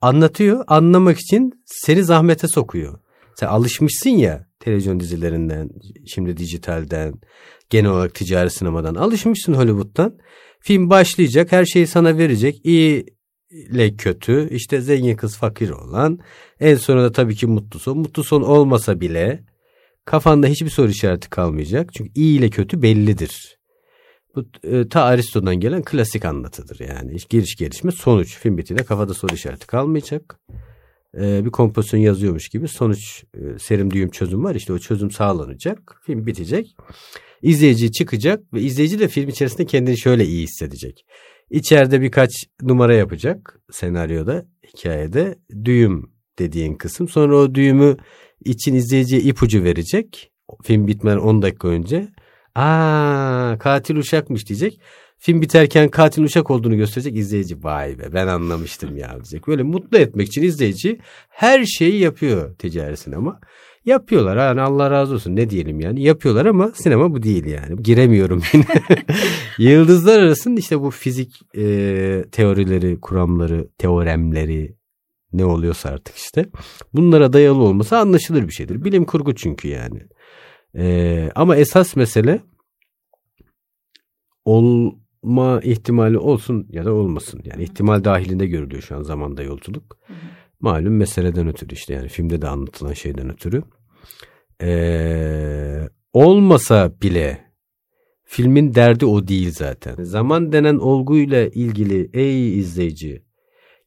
[0.00, 2.98] anlatıyor anlamak için seni zahmete sokuyor.
[3.34, 5.70] Sen alışmışsın ya televizyon dizilerinden
[6.06, 7.14] şimdi dijitalden
[7.70, 10.18] genel olarak ticari sinemadan alışmışsın Hollywood'dan.
[10.60, 13.06] Film başlayacak her şeyi sana verecek iyi
[13.50, 16.18] ile kötü işte zengin kız fakir olan
[16.60, 19.44] en sonunda tabii ki mutlu son mutlu son olmasa bile
[20.04, 23.57] kafanda hiçbir soru işareti kalmayacak çünkü iyi ile kötü bellidir.
[24.36, 29.34] Bu e, ta Aristo'dan gelen klasik anlatıdır yani giriş gelişme sonuç film bittiğinde kafada soru
[29.34, 30.40] işareti kalmayacak.
[31.14, 36.00] E, bir kompozisyon yazıyormuş gibi sonuç e, serim düğüm çözüm var işte o çözüm sağlanacak
[36.06, 36.76] film bitecek.
[37.42, 41.06] İzleyici çıkacak ve izleyici de film içerisinde kendini şöyle iyi hissedecek.
[41.50, 42.30] İçeride birkaç
[42.62, 47.08] numara yapacak senaryoda, hikayede düğüm dediğin kısım.
[47.08, 47.96] Sonra o düğümü
[48.44, 50.32] için izleyiciye ipucu verecek.
[50.62, 52.08] Film bitmeden 10 dakika önce.
[52.58, 54.80] Aa katil uşakmış diyecek.
[55.18, 57.64] Film biterken katil uşak olduğunu gösterecek izleyici.
[57.64, 59.48] Vay be ben anlamıştım ya diyecek.
[59.48, 63.40] Böyle mutlu etmek için izleyici her şeyi yapıyor ticari sinema.
[63.84, 68.42] Yapıyorlar yani Allah razı olsun ne diyelim yani yapıyorlar ama sinema bu değil yani giremiyorum
[68.52, 68.66] yine.
[69.58, 74.76] Yıldızlar arasında işte bu fizik e, teorileri, kuramları, teoremleri
[75.32, 76.46] ne oluyorsa artık işte
[76.94, 78.84] bunlara dayalı olması anlaşılır bir şeydir.
[78.84, 80.00] Bilim kurgu çünkü yani.
[80.76, 82.40] E, ama esas mesele
[84.44, 87.40] olma ihtimali olsun ya da olmasın.
[87.44, 89.98] Yani ihtimal dahilinde görülüyor şu an zamanda yolculuk.
[90.60, 93.62] Malum meseleden ötürü işte yani filmde de anlatılan şeyden ötürü.
[94.62, 97.44] Ee, olmasa bile
[98.24, 100.04] filmin derdi o değil zaten.
[100.04, 103.22] Zaman denen olguyla ilgili ey izleyici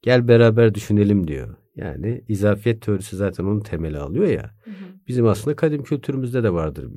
[0.01, 1.55] gel beraber düşünelim diyor.
[1.81, 4.55] Yani izafiyet teorisi zaten onun temeli alıyor ya.
[4.63, 4.75] Hı hı.
[5.07, 6.91] Bizim aslında kadim kültürümüzde de vardır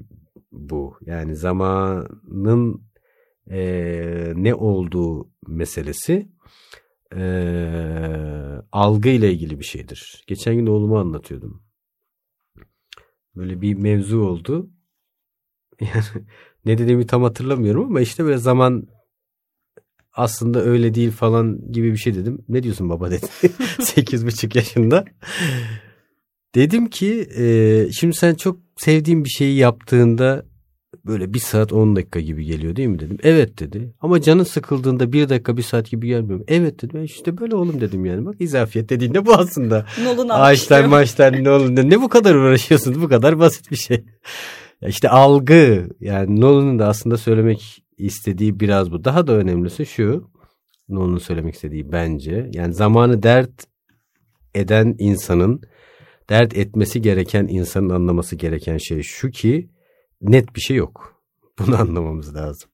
[0.53, 0.97] bu.
[1.07, 2.83] Yani zamanın
[3.51, 6.29] e, ne olduğu meselesi
[7.17, 7.23] e,
[8.73, 10.25] algı ile ilgili bir şeydir.
[10.27, 11.63] Geçen gün oğluma anlatıyordum.
[13.37, 14.71] Böyle bir mevzu oldu.
[15.81, 16.27] Yani
[16.65, 18.89] ne dediğimi tam hatırlamıyorum ama işte böyle zaman
[20.15, 22.39] aslında öyle değil falan gibi bir şey dedim.
[22.49, 23.27] Ne diyorsun baba dedi.
[23.81, 25.05] Sekiz buçuk yaşında.
[26.55, 30.45] Dedim ki e, şimdi sen çok sevdiğin bir şeyi yaptığında
[31.07, 33.19] böyle bir saat on dakika gibi geliyor değil mi dedim.
[33.23, 33.95] Evet dedi.
[34.01, 36.45] Ama canın sıkıldığında bir dakika bir saat gibi gelmiyor mu?
[36.49, 37.01] Evet dedim.
[37.01, 38.27] E işte böyle oğlum dedim yani.
[38.27, 39.87] Bak izafiyet dediğinde bu aslında.
[40.05, 44.05] Nolan Ağaçlar maçlar ne olun ne bu kadar uğraşıyorsunuz bu kadar basit bir şey.
[44.81, 49.05] Ya işte algı yani Nolan'ın da aslında söylemek istediği biraz bu.
[49.05, 50.31] Daha da önemlisi şu.
[50.89, 52.51] Nolan'ın söylemek istediği bence.
[52.55, 53.65] Yani zamanı dert
[54.55, 55.63] eden insanın
[56.31, 59.69] dert etmesi gereken insanın anlaması gereken şey şu ki
[60.21, 61.23] net bir şey yok.
[61.59, 62.71] Bunu anlamamız lazım.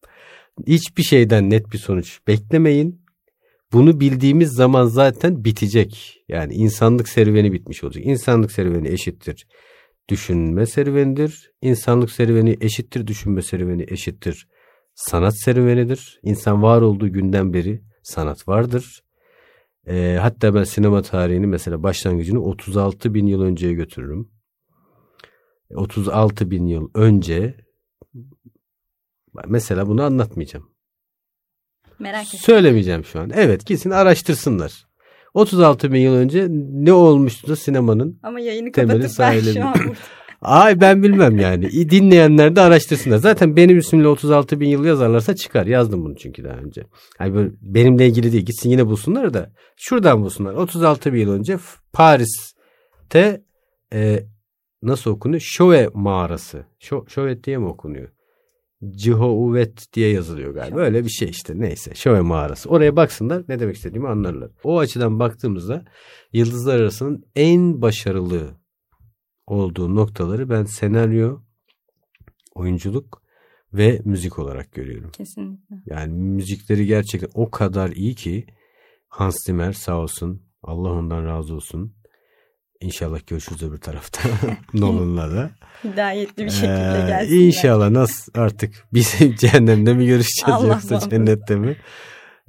[0.67, 3.01] Hiçbir şeyden net bir sonuç beklemeyin.
[3.73, 6.23] Bunu bildiğimiz zaman zaten bitecek.
[6.29, 8.07] Yani insanlık serüveni bitmiş olacak.
[8.07, 9.47] İnsanlık serüveni eşittir.
[10.09, 11.53] Düşünme serüvenidir.
[11.63, 13.07] İnsanlık serüveni eşittir.
[13.07, 14.49] Düşünme serüveni eşittir.
[15.01, 16.21] Sanat serüvenidir.
[16.23, 19.03] İnsan var olduğu günden beri sanat vardır.
[19.87, 24.31] E, hatta ben sinema tarihini mesela başlangıcını 36 bin yıl önceye götürürüm.
[25.75, 27.57] 36 bin yıl önce
[29.47, 30.71] mesela bunu anlatmayacağım.
[31.99, 32.41] Merak ettim.
[32.43, 33.31] Söylemeyeceğim şu an.
[33.35, 34.87] Evet gitsin araştırsınlar.
[35.35, 39.99] 36 bin yıl önce ne olmuştu da sinemanın Ama yayını kapatıp ben şu an burada.
[40.43, 41.91] Ay ben bilmem yani.
[41.91, 43.17] Dinleyenler de araştırsınlar.
[43.17, 45.67] Zaten benim ismimle 36 bin yıl yazarlarsa çıkar.
[45.67, 46.83] Yazdım bunu çünkü daha önce.
[47.21, 48.45] Yani böyle benimle ilgili değil.
[48.45, 49.53] Gitsin yine bulsunlar da.
[49.77, 50.55] Şuradan bulsunlar.
[50.55, 51.59] 36 bin yıl önce
[51.93, 53.43] Paris'te
[53.93, 54.27] e,
[54.83, 55.41] nasıl okunuyor?
[55.41, 56.65] Şove mağarası.
[56.79, 58.09] Şo, Şovet diye mi okunuyor?
[58.91, 60.77] Cihouvet diye yazılıyor galiba.
[60.77, 60.87] Şöyle.
[60.87, 61.53] Öyle bir şey işte.
[61.57, 61.95] Neyse.
[61.95, 62.69] Şove mağarası.
[62.69, 64.51] Oraya baksınlar ne demek istediğimi anlarlar.
[64.65, 65.85] O açıdan baktığımızda
[66.33, 68.60] yıldızlar arasının en başarılı
[69.51, 71.41] olduğu noktaları ben senaryo,
[72.55, 73.23] oyunculuk
[73.73, 75.11] ve müzik olarak görüyorum.
[75.11, 75.77] Kesinlikle.
[75.87, 78.47] Yani müzikleri gerçekten o kadar iyi ki
[79.09, 80.43] Hans Zimmer sağ olsun.
[80.63, 81.95] Allah ondan razı olsun.
[82.81, 84.29] İnşallah görüşürüz öbür tarafta.
[84.75, 85.51] Nolan'la da.
[85.85, 87.35] Hidayetli bir şekilde ee, gelsin.
[87.35, 91.09] İnşallah nasıl artık bizim cehennemde mi görüşeceğiz Allah yoksa Allah.
[91.11, 91.77] cennette mi?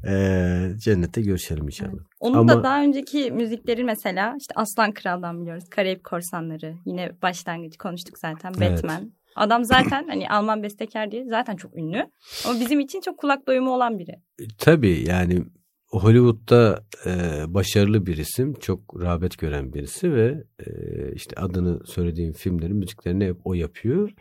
[0.07, 2.01] Ee, cennette görüşelim inşallah.
[2.19, 5.63] Onun Ama- da daha önceki müzikleri mesela işte Aslan Kral'dan biliyoruz.
[5.69, 6.75] Karayip Korsanları.
[6.85, 8.53] Yine başlangıcı konuştuk zaten.
[8.57, 8.71] Evet.
[8.71, 9.11] Batman.
[9.35, 12.05] Adam zaten hani Alman bestekar diye zaten çok ünlü.
[12.45, 14.15] Ama bizim için çok kulak doyumu olan biri.
[14.57, 15.43] Tabii yani
[15.91, 17.11] Hollywood'da e,
[17.47, 20.69] başarılı bir isim, çok rağbet gören birisi ve e,
[21.13, 24.11] işte adını söylediğim filmlerin müziklerini hep o yapıyor.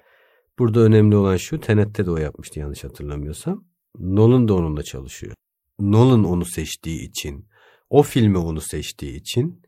[0.59, 3.64] Burada önemli olan şu, Tenet'te de o yapmıştı yanlış hatırlamıyorsam.
[3.99, 5.35] Nolan da onunla çalışıyor.
[5.81, 7.47] Nolan onu seçtiği için,
[7.90, 9.62] o filmi onu seçtiği için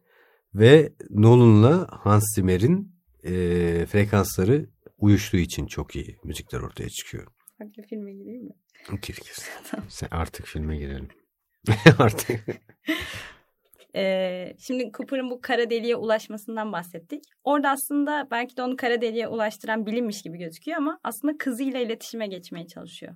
[0.54, 2.92] ve Nolan'la Hans Zimmer'in
[3.24, 3.32] e,
[3.86, 4.66] frekansları
[4.98, 7.26] uyuştuğu için çok iyi müzikler ortaya çıkıyor.
[7.58, 8.54] Hadi filme gireyim mi?
[8.90, 9.36] Gir gir.
[9.88, 11.08] Sen artık filme girelim.
[11.98, 12.44] artık.
[13.96, 17.24] Ee, şimdi Cooper'ın bu kara deliğe ulaşmasından bahsettik.
[17.44, 22.26] Orada aslında belki de onu kara deliğe ulaştıran bilinmiş gibi gözüküyor ama aslında kızıyla iletişime
[22.26, 23.14] geçmeye çalışıyor.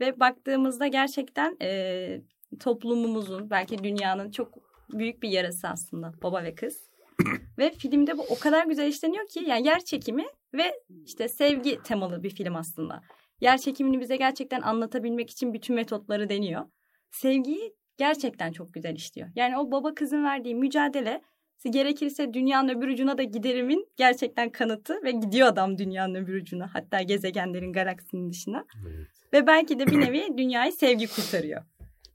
[0.00, 2.20] Ve baktığımızda gerçekten e,
[2.60, 4.54] toplumumuzun belki dünyanın çok
[4.92, 6.88] büyük bir yarası aslında baba ve kız.
[7.58, 12.22] ve filmde bu o kadar güzel işleniyor ki yani yer çekimi ve işte sevgi temalı
[12.22, 13.00] bir film aslında.
[13.40, 16.66] Yer çekimini bize gerçekten anlatabilmek için bütün metotları deniyor.
[17.10, 19.28] Sevgiyi gerçekten çok güzel işliyor.
[19.34, 21.22] Yani o baba kızın verdiği mücadele
[21.64, 27.02] gerekirse dünyanın öbür ucuna da giderimin gerçekten kanıtı ve gidiyor adam dünyanın öbür ucuna hatta
[27.02, 28.64] gezegenlerin galaksinin dışına.
[28.88, 29.06] Evet.
[29.32, 31.62] Ve belki de bir nevi dünyayı sevgi kurtarıyor.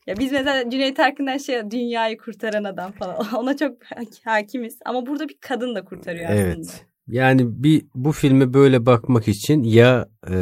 [0.08, 3.78] Ya biz mesela Cüneyt Arkın'dan şey dünyayı kurtaran adam falan ona çok
[4.24, 6.46] hakimiz ama burada bir kadın da kurtarıyor aslında.
[6.46, 6.86] Evet.
[7.08, 10.36] Yani bir bu filme böyle bakmak için ya e,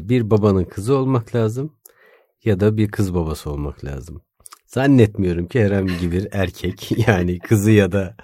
[0.00, 1.76] bir babanın kızı olmak lazım
[2.44, 4.22] ya da bir kız babası olmak lazım.
[4.74, 8.16] Zannetmiyorum ki herhangi bir erkek yani kızı ya da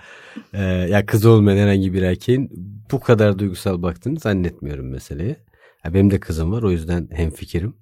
[0.53, 2.51] e, ya kızı olmayan herhangi bir erkeğin
[2.93, 5.37] bu kadar duygusal baktığını zannetmiyorum meseleye.
[5.85, 7.77] Ya benim de kızım var o yüzden hemfikirim.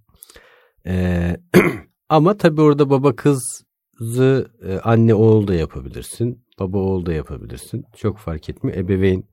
[0.87, 1.37] E,
[2.09, 6.45] ama tabii orada baba kızı e, anne oğul da yapabilirsin.
[6.59, 7.85] Baba oğul da yapabilirsin.
[7.97, 8.79] Çok fark etmiyor.
[8.79, 9.25] Ebeveyn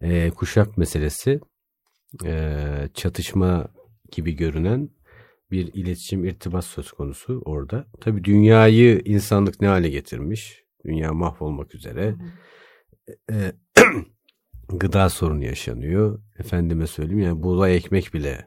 [0.00, 1.40] e, kuşak meselesi
[2.24, 2.54] e,
[2.94, 3.68] çatışma
[4.12, 4.90] gibi görünen
[5.50, 7.86] bir iletişim irtibat söz konusu orada.
[8.00, 10.64] Tabii dünyayı insanlık ne hale getirmiş?
[10.84, 12.14] Dünya mahvolmak üzere.
[13.30, 13.52] E,
[14.68, 16.22] gıda sorunu yaşanıyor.
[16.38, 18.46] Efendime söyleyeyim yani buğday ekmek bile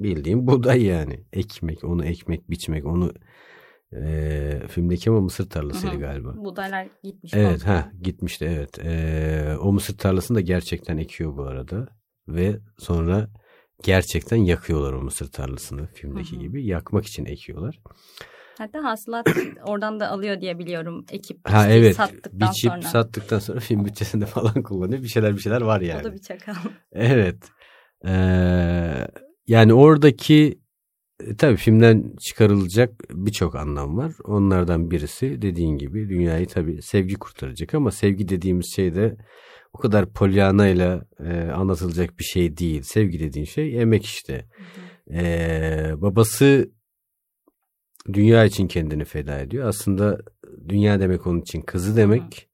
[0.00, 1.24] bildiğim buğday yani.
[1.32, 3.12] Ekmek, onu ekmek biçmek, onu
[3.92, 6.00] e, filmdeki ama mısır tarlasıydı Hı-hı.
[6.00, 6.36] galiba.
[6.36, 7.34] Buğdaylar gitmiş.
[7.34, 8.78] Evet ha gitmişti evet.
[8.78, 11.88] E, o mısır tarlasını da gerçekten ekiyor bu arada.
[12.28, 13.28] Ve sonra
[13.82, 16.40] gerçekten yakıyorlar o mısır tarlasını filmdeki Hı-hı.
[16.40, 16.66] gibi.
[16.66, 17.80] Yakmak için ekiyorlar.
[18.58, 19.28] Hatta hasılat
[19.64, 21.48] oradan da alıyor diye biliyorum ekip.
[21.50, 21.96] Ha işte evet.
[21.96, 22.82] Sattıktan biçip sonra.
[22.82, 25.02] sattıktan sonra film bütçesinde falan kullanıyor.
[25.02, 26.00] Bir şeyler bir şeyler var yani.
[26.00, 26.54] O da bir çakal.
[26.92, 27.38] Evet.
[28.06, 29.08] Ee,
[29.46, 30.58] yani oradaki
[31.20, 34.12] e, tabii filmden çıkarılacak birçok anlam var.
[34.24, 39.16] Onlardan birisi dediğin gibi dünyayı tabii sevgi kurtaracak ama sevgi dediğimiz şey de
[39.78, 42.82] o kadar polyanayla e, anlatılacak bir şey değil.
[42.82, 44.44] Sevgi dediğin şey emek işte.
[45.10, 45.22] E,
[45.96, 46.70] babası
[48.12, 49.68] dünya için kendini feda ediyor.
[49.68, 50.18] Aslında
[50.68, 52.48] dünya demek onun için kızı demek.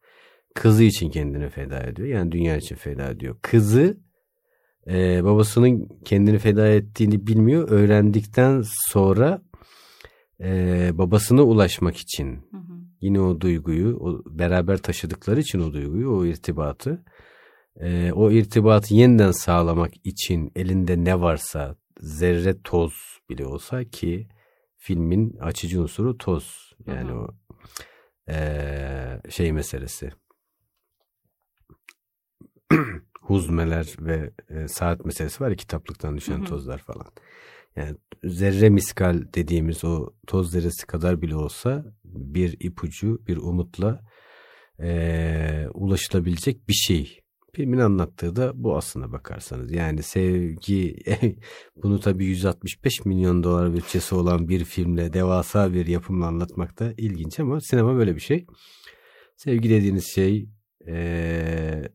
[0.55, 2.09] Kızı için kendini feda ediyor.
[2.09, 3.37] Yani dünya için feda ediyor.
[3.43, 3.99] Kızı
[4.87, 7.69] e, babasının kendini feda ettiğini bilmiyor.
[7.71, 9.43] Öğrendikten sonra
[10.41, 12.84] e, babasına ulaşmak için hı hı.
[13.05, 17.05] Yine o duyguyu o beraber taşıdıkları için o duyguyu o irtibatı
[17.77, 22.93] e, o irtibatı yeniden sağlamak için elinde ne varsa zerre toz
[23.31, 24.29] bile olsa ki
[24.77, 27.17] filmin açıcı unsuru toz yani hı.
[27.17, 27.29] o
[28.29, 30.11] e, şey meselesi
[33.21, 36.45] huzmeler ve e, saat meselesi var ya kitaplıktan düşen hı hı.
[36.45, 37.07] tozlar falan.
[37.77, 44.01] Yani zerre miskal dediğimiz o toz zerresi kadar bile olsa bir ipucu, bir umutla
[44.81, 47.21] e, ulaşılabilecek bir şey.
[47.55, 49.73] Filmin anlattığı da bu aslına bakarsanız.
[49.73, 50.97] Yani sevgi,
[51.83, 57.41] bunu tabii 165 milyon dolar bütçesi olan bir filmle, devasa bir yapımla anlatmak da ilginç
[57.41, 58.47] ama sinema böyle bir şey.
[59.37, 60.49] Sevgi dediğiniz şey
[60.89, 61.89] e,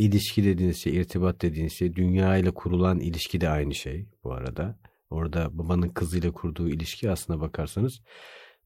[0.00, 4.78] ilişki dediğiniz şey, irtibat dediğiniz şey, dünya ile kurulan ilişki de aynı şey bu arada.
[5.10, 8.00] Orada babanın kızıyla kurduğu ilişki aslına bakarsanız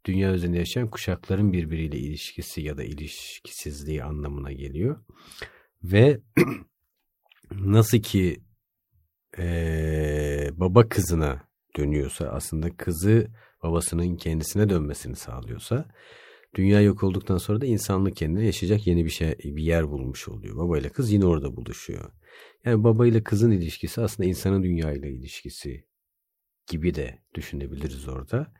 [0.04, 5.04] dünya üzerinde yaşayan kuşakların birbiriyle ilişkisi ya da ilişkisizliği anlamına geliyor.
[5.82, 6.20] Ve
[7.50, 8.40] nasıl ki
[9.38, 13.28] ee, baba kızına dönüyorsa aslında kızı
[13.62, 15.84] babasının kendisine dönmesini sağlıyorsa
[16.54, 20.56] Dünya yok olduktan sonra da insanlık kendine yaşayacak yeni bir şey bir yer bulmuş oluyor.
[20.56, 22.10] Baba ile kız yine orada buluşuyor.
[22.64, 25.84] Yani baba ile kızın ilişkisi aslında insanın dünya ile ilişkisi
[26.66, 28.52] gibi de düşünebiliriz orada.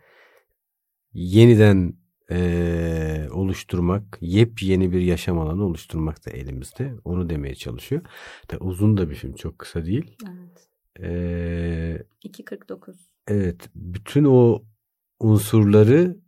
[1.13, 1.95] Yeniden
[2.31, 6.95] e, oluşturmak, yepyeni bir yaşam alanı oluşturmak da elimizde.
[7.05, 8.03] Onu demeye çalışıyor.
[8.51, 10.17] Da uzun da bir film, çok kısa değil.
[10.27, 10.69] Evet.
[11.01, 12.95] E, 2.49.
[13.29, 14.63] evet, bütün o
[15.21, 16.24] unsurları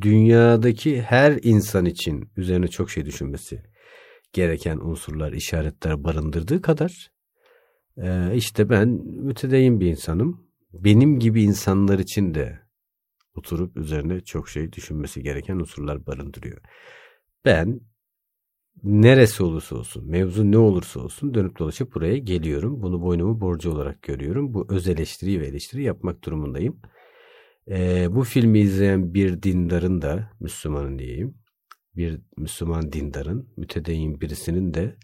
[0.00, 3.62] dünyadaki her insan için üzerine çok şey düşünmesi
[4.32, 7.10] gereken unsurlar, işaretler barındırdığı kadar
[7.96, 10.48] e, işte ben mütedeyyin bir insanım.
[10.72, 12.60] Benim gibi insanlar için de
[13.34, 16.60] oturup üzerine çok şey düşünmesi gereken unsurlar barındırıyor.
[17.44, 17.80] Ben
[18.82, 22.82] neresi olursa olsun, mevzu ne olursa olsun dönüp dolaşıp buraya geliyorum.
[22.82, 24.54] Bunu boynumu borcu olarak görüyorum.
[24.54, 26.80] Bu öz eleştiri ve eleştiri yapmak durumundayım.
[27.70, 31.34] Ee, bu filmi izleyen bir dindarın da, Müslümanın diyeyim,
[31.96, 34.96] bir Müslüman dindarın, mütedeyyin birisinin de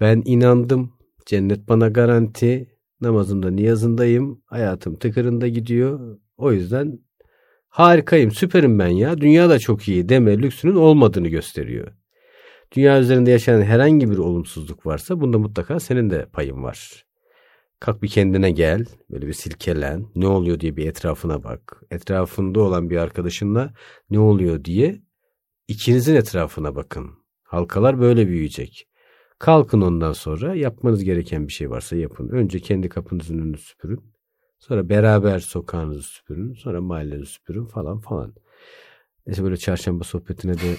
[0.00, 0.92] ben inandım,
[1.26, 6.18] cennet bana garanti, namazımda niyazındayım, hayatım tıkırında gidiyor.
[6.36, 6.98] O yüzden
[7.68, 11.92] harikayım, süperim ben ya, dünya da çok iyi deme lüksünün olmadığını gösteriyor.
[12.76, 17.04] Dünya üzerinde yaşayan herhangi bir olumsuzluk varsa bunda mutlaka senin de payın var.
[17.82, 21.82] Kalk bir kendine gel, böyle bir silkelen, ne oluyor diye bir etrafına bak.
[21.90, 23.74] Etrafında olan bir arkadaşınla
[24.10, 25.02] ne oluyor diye
[25.68, 27.10] ikinizin etrafına bakın.
[27.42, 28.88] Halkalar böyle büyüyecek.
[29.38, 32.28] Kalkın ondan sonra yapmanız gereken bir şey varsa yapın.
[32.28, 34.14] Önce kendi kapınızın önünü süpürün.
[34.58, 36.54] Sonra beraber sokağınızı süpürün.
[36.54, 38.34] Sonra mahallenizi süpürün falan falan.
[39.26, 40.76] Neyse böyle çarşamba sohbetine de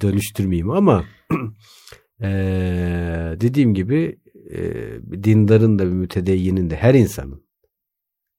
[0.00, 1.04] dönüştürmeyeyim ama
[2.22, 4.21] ee, dediğim gibi
[4.52, 4.62] e,
[5.24, 7.44] dindarın da bir mütedeyyinin de her insanın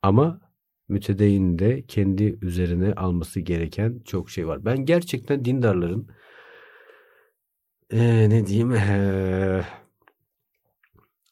[0.02, 0.42] ama
[0.88, 4.66] mütedeyyin de kendi üzerine alması gereken çok şey var.
[4.66, 6.08] Ben gerçekten dindarların
[7.92, 9.66] e, ne diyeyim e,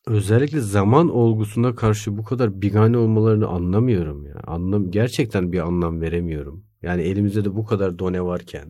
[0.07, 4.35] özellikle zaman olgusuna karşı bu kadar bigane olmalarını anlamıyorum ya.
[4.47, 6.65] Anlam gerçekten bir anlam veremiyorum.
[6.81, 8.69] Yani elimizde de bu kadar done varken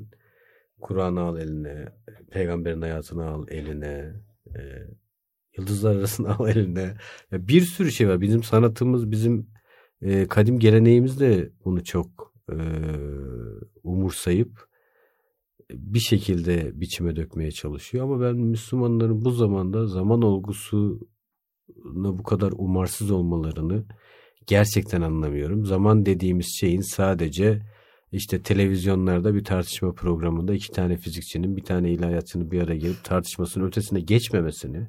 [0.81, 1.85] Kur'an'ı al eline,
[2.31, 4.13] peygamberin hayatını al eline,
[5.57, 6.97] yıldızlar arasında al eline.
[7.31, 8.21] Ya bir sürü şey var.
[8.21, 9.47] Bizim sanatımız, bizim
[10.01, 12.57] e, kadim geleneğimiz de bunu çok e,
[13.83, 14.71] umursayıp
[15.71, 18.03] bir şekilde biçime dökmeye çalışıyor.
[18.03, 20.99] Ama ben Müslümanların bu zamanda zaman olgusuna
[21.93, 23.85] bu kadar umarsız olmalarını
[24.47, 25.65] gerçekten anlamıyorum.
[25.65, 27.61] Zaman dediğimiz şeyin sadece
[28.11, 33.67] işte televizyonlarda bir tartışma programında iki tane fizikçinin bir tane ilahiyatçının bir araya gelip tartışmasının
[33.67, 34.87] ötesine geçmemesini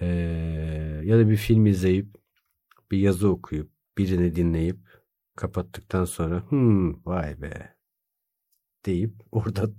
[0.00, 0.06] ee,
[1.04, 2.06] ya da bir film izleyip
[2.90, 4.78] bir yazı okuyup birini dinleyip
[5.36, 7.74] kapattıktan sonra hmm vay be
[8.86, 9.70] deyip orada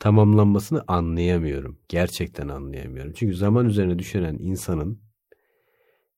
[0.00, 1.78] tamamlanmasını anlayamıyorum.
[1.88, 3.12] Gerçekten anlayamıyorum.
[3.16, 5.00] Çünkü zaman üzerine düşünen insanın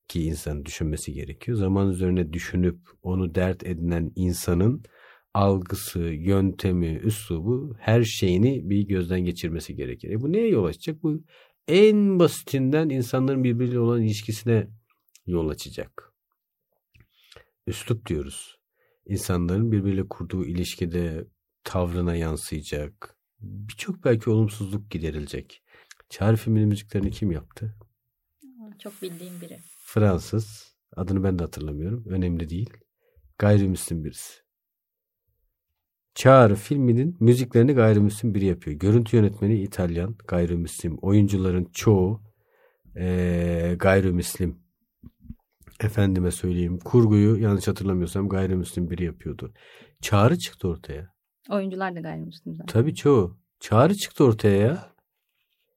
[0.07, 1.57] ki insan düşünmesi gerekiyor.
[1.57, 4.83] Zaman üzerine düşünüp onu dert edinen insanın
[5.33, 10.09] algısı, yöntemi, üslubu her şeyini bir gözden geçirmesi gerekir.
[10.09, 11.03] E bu neye yol açacak?
[11.03, 11.23] Bu
[11.67, 14.67] en basitinden insanların birbiriyle olan ilişkisine
[15.25, 16.13] yol açacak.
[17.67, 18.59] Üslup diyoruz.
[19.05, 21.27] İnsanların birbiriyle kurduğu ilişkide
[21.63, 23.17] tavrına yansıyacak.
[23.39, 25.63] Birçok belki olumsuzluk giderilecek.
[26.09, 27.75] Çağrı filminin müziklerini kim yaptı?
[28.79, 29.59] Çok bildiğim biri.
[29.79, 30.73] Fransız.
[30.95, 32.05] Adını ben de hatırlamıyorum.
[32.07, 32.69] Önemli değil.
[33.37, 34.42] Gayrimüslim birisi.
[36.15, 38.77] Çağrı filminin müziklerini gayrimüslim biri yapıyor.
[38.79, 40.97] Görüntü yönetmeni İtalyan, gayrimüslim.
[41.01, 42.21] Oyuncuların çoğu
[42.95, 44.59] ee, gayrimüslim.
[45.79, 46.79] Efendime söyleyeyim.
[46.79, 49.53] Kurguyu yanlış hatırlamıyorsam gayrimüslim biri yapıyordu.
[50.01, 51.13] Çağrı çıktı ortaya.
[51.49, 52.73] Oyuncular da gayrimüslim zaten.
[52.73, 53.37] Tabii çoğu.
[53.59, 54.93] Çağrı çıktı ortaya ya.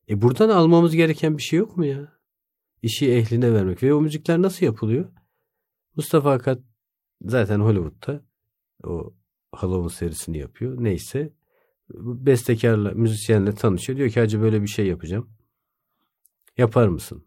[0.08, 2.12] E buradan almamız gereken bir şey yok mu ya?
[2.82, 3.82] İşi ehline vermek.
[3.82, 5.12] Ve o müzikler nasıl yapılıyor?
[5.96, 6.58] Mustafa Akat
[7.22, 8.22] zaten Hollywood'da
[8.84, 9.14] o
[9.56, 10.76] Halloween serisini yapıyor.
[10.84, 11.32] Neyse
[11.94, 13.98] bestekarla, müzisyenle tanışıyor.
[13.98, 15.30] Diyor ki hacı böyle bir şey yapacağım.
[16.56, 17.26] Yapar mısın?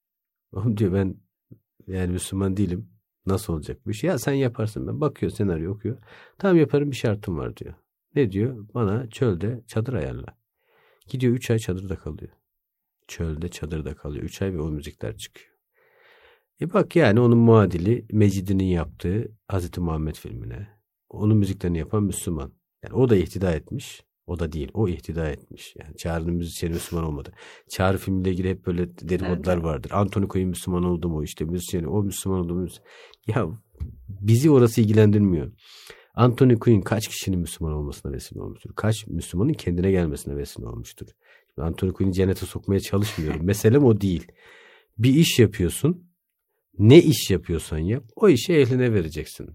[0.52, 1.16] Oğlum diyor ben
[1.86, 2.90] yani Müslüman değilim.
[3.26, 4.04] Nasıl olacak bu iş?
[4.04, 5.00] Ya sen yaparsın ben.
[5.00, 5.98] Bakıyor senaryo okuyor.
[6.38, 7.74] Tamam yaparım bir şartım var diyor.
[8.14, 8.68] Ne diyor?
[8.74, 10.38] Bana çölde çadır ayarla.
[11.08, 12.30] Gidiyor 3 ay çadırda kalıyor.
[13.08, 14.24] Çölde çadırda kalıyor.
[14.24, 15.50] 3 ay ve o müzikler çıkıyor.
[16.60, 20.79] E bak yani onun muadili Mecid'in yaptığı Hazreti Muhammed filmine.
[21.10, 22.52] Onun müziklerini yapan Müslüman.
[22.84, 24.02] Yani o da ihtida etmiş.
[24.26, 24.70] O da değil.
[24.74, 25.74] O ihtida etmiş.
[25.78, 27.32] Yani Çağrı'nın müzisyeni Müslüman olmadı.
[27.68, 29.64] Çağrı filmiyle ilgili hep böyle dedikodular evet.
[29.64, 29.90] vardır.
[29.94, 31.24] Anthony Quinn Müslüman oldu mu?
[31.24, 32.66] işte müzisyeni o Müslüman oldu mu?
[33.26, 33.48] Ya
[34.08, 35.52] bizi orası ilgilendirmiyor.
[36.14, 38.70] Anthony Quinn kaç kişinin Müslüman olmasına vesile olmuştur?
[38.76, 41.06] Kaç Müslümanın kendine gelmesine vesile olmuştur?
[41.56, 43.46] Anthony Quinn'i cennete sokmaya çalışmıyorum.
[43.46, 44.26] Meselem o değil.
[44.98, 46.10] Bir iş yapıyorsun.
[46.78, 48.04] Ne iş yapıyorsan yap.
[48.16, 49.48] O işi ehline vereceksin.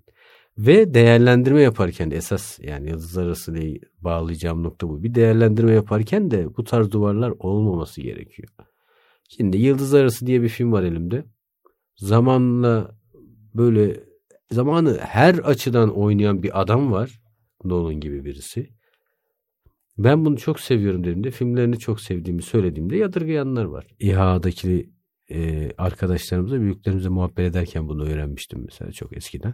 [0.58, 5.04] Ve değerlendirme yaparken de esas yani yıldızlar arası diye bağlayacağım nokta bu.
[5.04, 8.50] Bir değerlendirme yaparken de bu tarz duvarlar olmaması gerekiyor.
[9.30, 11.26] Şimdi Yıldızlar Arası diye bir film var elimde.
[11.96, 12.98] Zamanla
[13.54, 14.04] böyle
[14.52, 17.22] zamanı her açıdan oynayan bir adam var.
[17.64, 18.70] Nolan gibi birisi.
[19.98, 23.88] Ben bunu çok seviyorum dediğimde, filmlerini çok sevdiğimi söylediğimde yadırgayanlar var.
[24.00, 24.90] İHA'daki
[25.30, 29.54] e, arkadaşlarımıza, büyüklerimize muhabbet ederken bunu öğrenmiştim mesela çok eskiden.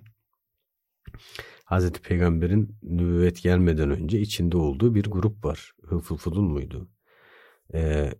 [1.66, 5.72] Hazreti Peygamber'in nübüvvet gelmeden önce içinde olduğu bir grup var.
[5.86, 6.89] Hıfılfudun muydu?
[7.74, 8.12] E,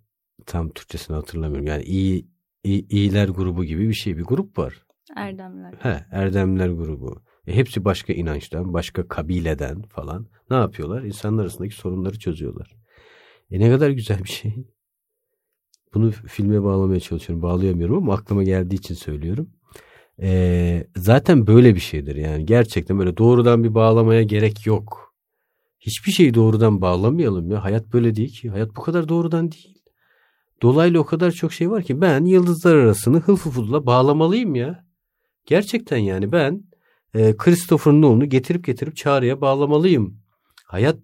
[0.46, 1.68] tam Türkçesini hatırlamıyorum.
[1.68, 2.28] Yani iyi,
[2.64, 4.18] iyi iyiler grubu gibi bir şey.
[4.18, 4.86] Bir grup var.
[5.16, 5.74] Erdemler.
[5.80, 7.22] He, Erdemler grubu.
[7.48, 10.28] E, hepsi başka inançtan, başka kabileden falan.
[10.50, 11.04] Ne yapıyorlar?
[11.04, 12.76] İnsanlar arasındaki sorunları çözüyorlar.
[13.52, 14.54] E ne kadar güzel bir şey.
[15.94, 17.44] Bunu filme bağlamaya çalışıyorum.
[17.44, 19.50] Bağlayamıyorum ama aklıma geldiği için söylüyorum.
[20.22, 22.46] E, zaten böyle bir şeydir yani.
[22.46, 25.14] Gerçekten böyle doğrudan bir bağlamaya gerek yok.
[25.80, 27.64] Hiçbir şeyi doğrudan bağlamayalım ya.
[27.64, 28.50] Hayat böyle değil ki.
[28.50, 29.82] Hayat bu kadar doğrudan değil.
[30.62, 34.86] Dolaylı o kadar çok şey var ki ben yıldızlar arasını hılfufudla bağlamalıyım ya.
[35.46, 36.64] Gerçekten yani ben
[37.14, 40.18] e, Christopher Nolan'u getirip getirip çağrıya bağlamalıyım.
[40.66, 40.98] Hayat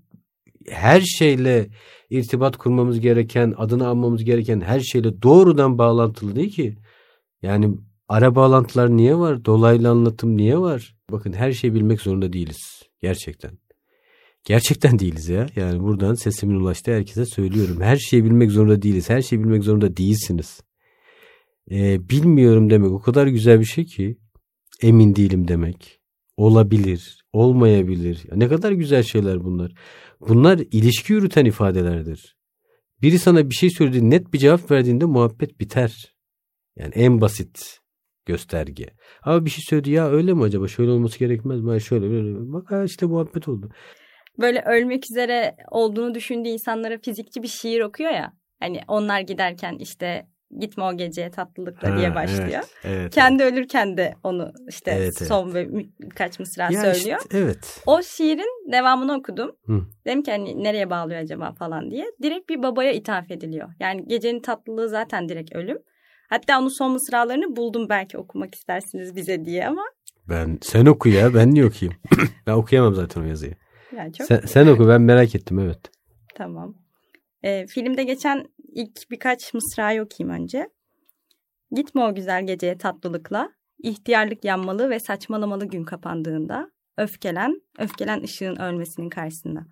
[0.70, 1.70] her şeyle
[2.10, 6.78] irtibat kurmamız gereken, adını almamız gereken her şeyle doğrudan bağlantılı değil ki.
[7.42, 7.78] Yani
[8.08, 9.46] ara bağlantılar niye var?
[9.46, 10.96] Dolaylı anlatım niye var?
[11.12, 12.84] Bakın her şeyi bilmek zorunda değiliz.
[13.02, 13.52] Gerçekten.
[14.44, 15.48] Gerçekten değiliz ya.
[15.56, 17.82] Yani buradan sesimin ulaştığı herkese söylüyorum.
[17.82, 19.10] Her şeyi bilmek zorunda değiliz.
[19.10, 20.62] Her şeyi bilmek zorunda değilsiniz.
[21.72, 24.18] Ee, bilmiyorum demek o kadar güzel bir şey ki
[24.82, 26.00] emin değilim demek.
[26.38, 28.26] Olabilir, olmayabilir.
[28.36, 29.72] Ne kadar güzel şeyler bunlar.
[30.20, 32.38] Bunlar ilişki yürüten ifadelerdir.
[33.02, 36.16] Biri sana bir şey söyledi, net bir cevap verdiğinde muhabbet biter.
[36.76, 37.80] Yani en basit
[38.28, 38.86] gösterge.
[39.24, 40.68] Ama bir şey söyledi ya öyle mi acaba?
[40.68, 41.82] Şöyle olması gerekmez mi?
[41.82, 42.54] Şöyle böyle.
[42.54, 43.70] Bak ha işte muhabbet oldu.
[44.40, 48.34] Böyle ölmek üzere olduğunu düşündüğü insanlara fizikçi bir şiir okuyor ya.
[48.60, 50.28] Hani onlar giderken işte
[50.60, 52.50] gitme o geceye tatlılıkla ha, diye başlıyor.
[52.50, 53.54] Evet, evet, Kendi evet.
[53.54, 55.68] ölürken de onu işte evet, son evet.
[55.68, 57.20] ve birkaç mısra ya söylüyor.
[57.22, 57.82] Işte, evet.
[57.86, 59.52] O şiirin devamını okudum.
[59.66, 59.82] Hı.
[60.06, 62.06] Dedim ki hani nereye bağlıyor acaba falan diye.
[62.24, 63.70] Direkt bir babaya ithaf ediliyor.
[63.80, 65.78] Yani gecenin tatlılığı zaten direkt ölüm.
[66.28, 69.84] Hatta onun son mısralarını buldum belki okumak istersiniz bize diye ama.
[70.30, 72.00] Ben sen oku ya ben niye okuyayım?
[72.48, 73.56] ben okuyamam zaten o yazıyı.
[73.96, 74.28] Yani çok...
[74.28, 75.80] sen, sen oku ben merak ettim evet.
[76.36, 76.76] Tamam.
[77.44, 80.70] E, filmde geçen ilk birkaç mısrayı okuyayım önce.
[81.72, 83.52] Gitme o güzel geceye tatlılıkla,
[83.84, 89.66] ihtiyarlık yanmalı ve saçmalamalı gün kapandığında, öfkelen, öfkelen ışığın ölmesinin karşısında.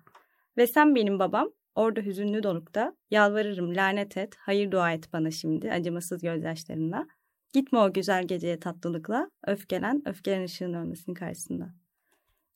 [0.56, 5.72] Ve sen benim babam, orada hüzünlü donukta, yalvarırım lanet et, hayır dua et bana şimdi
[5.72, 7.06] acımasız gözyaşlarınla.
[7.52, 11.74] Gitme o güzel geceye tatlılıkla, öfkelen, öfkelen ışığın ölmesinin karşısında.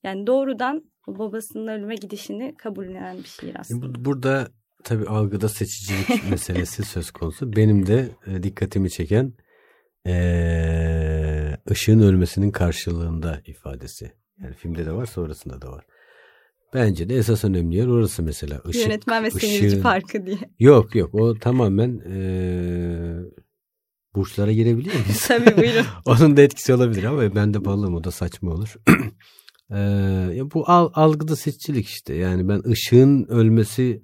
[0.02, 4.04] Yani doğrudan babasının ölüme gidişini kabullenen bir şiir aslında.
[4.04, 4.48] Burada
[4.84, 7.52] tabii algıda seçicilik meselesi söz konusu.
[7.52, 9.32] Benim de e, dikkatimi çeken
[10.06, 14.12] e, ışığın ölmesinin karşılığında ifadesi.
[14.38, 15.84] Yani filmde de var sonrasında da var.
[16.74, 18.62] Bence de esas önemli yer orası mesela.
[18.68, 20.38] Işık, Yönetmen ve seyirci farkı diye.
[20.58, 22.20] Yok yok o tamamen e,
[24.14, 25.24] burçlara girebiliyor muyuz?
[25.28, 25.86] Tabii buyurun.
[26.06, 28.74] Onun da etkisi olabilir ama ben de balığım o da saçma olur.
[29.70, 32.14] ee, bu al, algıda seçicilik işte.
[32.14, 34.00] Yani ben ışığın ölmesi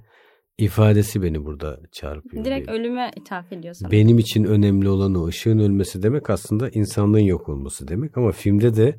[0.59, 2.45] ifadesi beni burada çarpıyor.
[2.45, 3.91] Direkt ölüme ithaf ediyor sana.
[3.91, 8.17] Benim için önemli olan o ışığın ölmesi demek aslında insanlığın yok olması demek.
[8.17, 8.99] Ama filmde de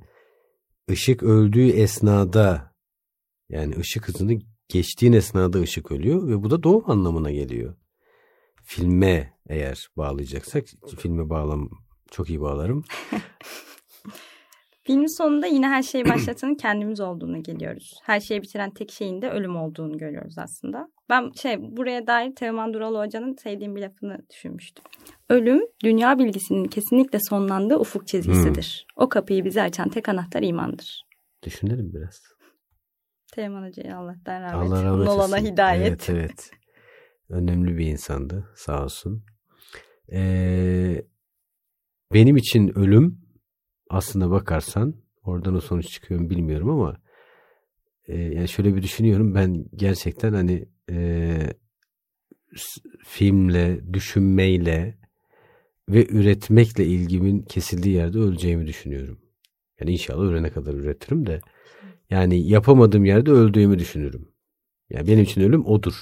[0.91, 2.76] ışık öldüğü esnada
[3.49, 4.33] yani ışık hızını
[4.69, 7.75] geçtiğin esnada ışık ölüyor ve bu da doğum anlamına geliyor.
[8.63, 10.65] Filme eğer bağlayacaksak
[10.97, 11.69] filme bağlam
[12.11, 12.83] çok iyi bağlarım.
[14.83, 17.99] Filmin sonunda yine her şeyi başlatanın kendimiz olduğunu geliyoruz.
[18.03, 20.87] Her şeyi bitiren tek şeyin de ölüm olduğunu görüyoruz aslında.
[21.09, 24.83] Ben şey buraya dair Teoman Duralı Hoca'nın sevdiğim bir lafını düşünmüştüm.
[25.29, 28.85] Ölüm dünya bilgisinin kesinlikle sonlandığı ufuk çizgisidir.
[28.89, 29.03] Hmm.
[29.03, 31.05] O kapıyı bize açan tek anahtar imandır.
[31.43, 32.36] Düşünelim biraz.
[33.37, 34.71] Teoman Hoca'ya Allah'tan rahmet.
[34.71, 35.87] Allah rahmet Nolan'a hidayet.
[35.87, 36.51] Evet evet.
[37.29, 39.23] Önemli bir insandı sağ olsun.
[40.11, 41.05] Ee,
[42.13, 43.21] benim için ölüm
[43.89, 46.97] aslında bakarsan oradan o sonuç çıkıyor mu bilmiyorum ama
[48.07, 51.37] e, yani şöyle bir düşünüyorum ben gerçekten hani e,
[53.05, 54.97] filmle, düşünmeyle
[55.89, 59.19] ve üretmekle ilgimin kesildiği yerde öleceğimi düşünüyorum.
[59.79, 61.39] Yani inşallah ölene kadar üretirim de
[62.09, 64.27] yani yapamadığım yerde öldüğümü düşünürüm.
[64.89, 65.93] Yani benim için ölüm odur.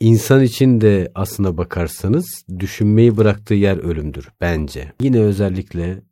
[0.00, 4.92] İnsan için de aslına bakarsanız düşünmeyi bıraktığı yer ölümdür bence.
[5.00, 6.02] Yine özellikle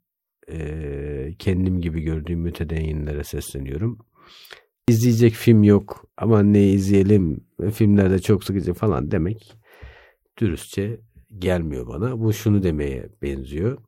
[0.51, 3.99] e, kendim gibi gördüğüm mütedeyinlere sesleniyorum.
[4.89, 9.55] İzleyecek film yok ama ne izleyelim filmlerde çok sıkıcı falan demek
[10.39, 11.01] dürüstçe
[11.39, 12.21] gelmiyor bana.
[12.21, 13.79] Bu şunu demeye benziyor.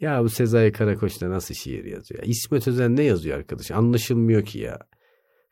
[0.00, 2.22] Ya bu Sezai Karakoç da nasıl şiir yazıyor?
[2.24, 3.70] İsmet Özen ne yazıyor arkadaş?
[3.70, 4.78] Anlaşılmıyor ki ya.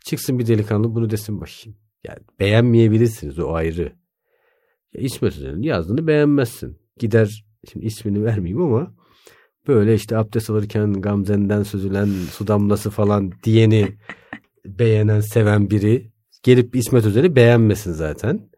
[0.04, 1.78] Çıksın bir delikanlı bunu desin bakayım.
[2.04, 3.92] Yani beğenmeyebilirsiniz o ayrı.
[4.92, 6.78] Ya İsmet Özen'in yazdığını beğenmezsin.
[6.98, 8.94] Gider şimdi ismini vermeyeyim ama
[9.68, 13.88] böyle işte abdest alırken Gamzen'den süzülen su damlası falan diyeni
[14.64, 18.50] beğenen seven biri gelip İsmet Özel'i beğenmesin zaten.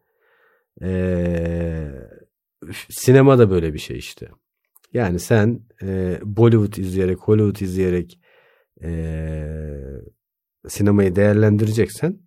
[0.81, 1.91] Ee,
[2.89, 4.29] sinema da böyle bir şey işte.
[4.93, 8.19] Yani sen e, Bollywood izleyerek, Hollywood izleyerek
[8.83, 8.91] e,
[10.67, 12.19] sinemayı değerlendireceksen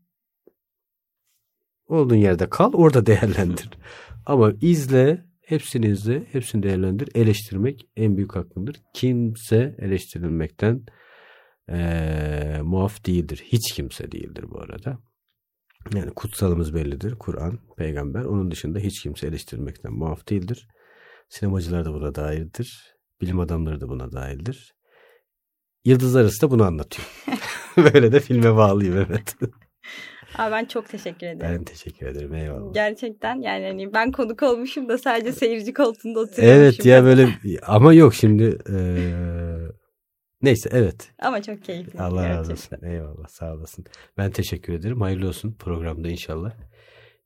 [1.87, 3.71] olduğun yerde kal orada değerlendir.
[4.27, 7.09] Ama izle, hepsini izle, hepsini değerlendir.
[7.15, 8.77] Eleştirmek en büyük hakkındır.
[8.95, 10.87] Kimse eleştirilmekten
[11.69, 13.43] e, muaf değildir.
[13.47, 14.99] Hiç kimse değildir bu arada.
[15.95, 17.15] Yani kutsalımız bellidir.
[17.15, 18.25] Kur'an, peygamber.
[18.25, 20.69] Onun dışında hiç kimse eleştirmekten muaf değildir.
[21.29, 22.97] Sinemacılar da buna dahildir.
[23.21, 24.75] Bilim adamları da buna dahildir.
[25.85, 27.09] Yıldızlar Arası da bunu anlatıyor.
[27.77, 29.37] Böyle de filme bağlıyım evet.
[30.39, 31.57] Abi ben çok teşekkür ederim.
[31.59, 32.75] Ben teşekkür ederim eyvallah.
[32.75, 36.63] Gerçekten yani hani ben konuk olmuşum da sadece seyirci koltuğunda oturuyormuşum.
[36.63, 37.29] Evet ya böyle
[37.67, 38.75] ama yok şimdi ee,
[40.45, 41.11] neyse evet.
[41.19, 42.01] Ama çok keyifli.
[42.01, 42.39] Allah gerçekten.
[42.39, 43.85] razı olsun eyvallah sağ olasın.
[44.19, 46.53] Ben teşekkür ederim hayırlı olsun programda inşallah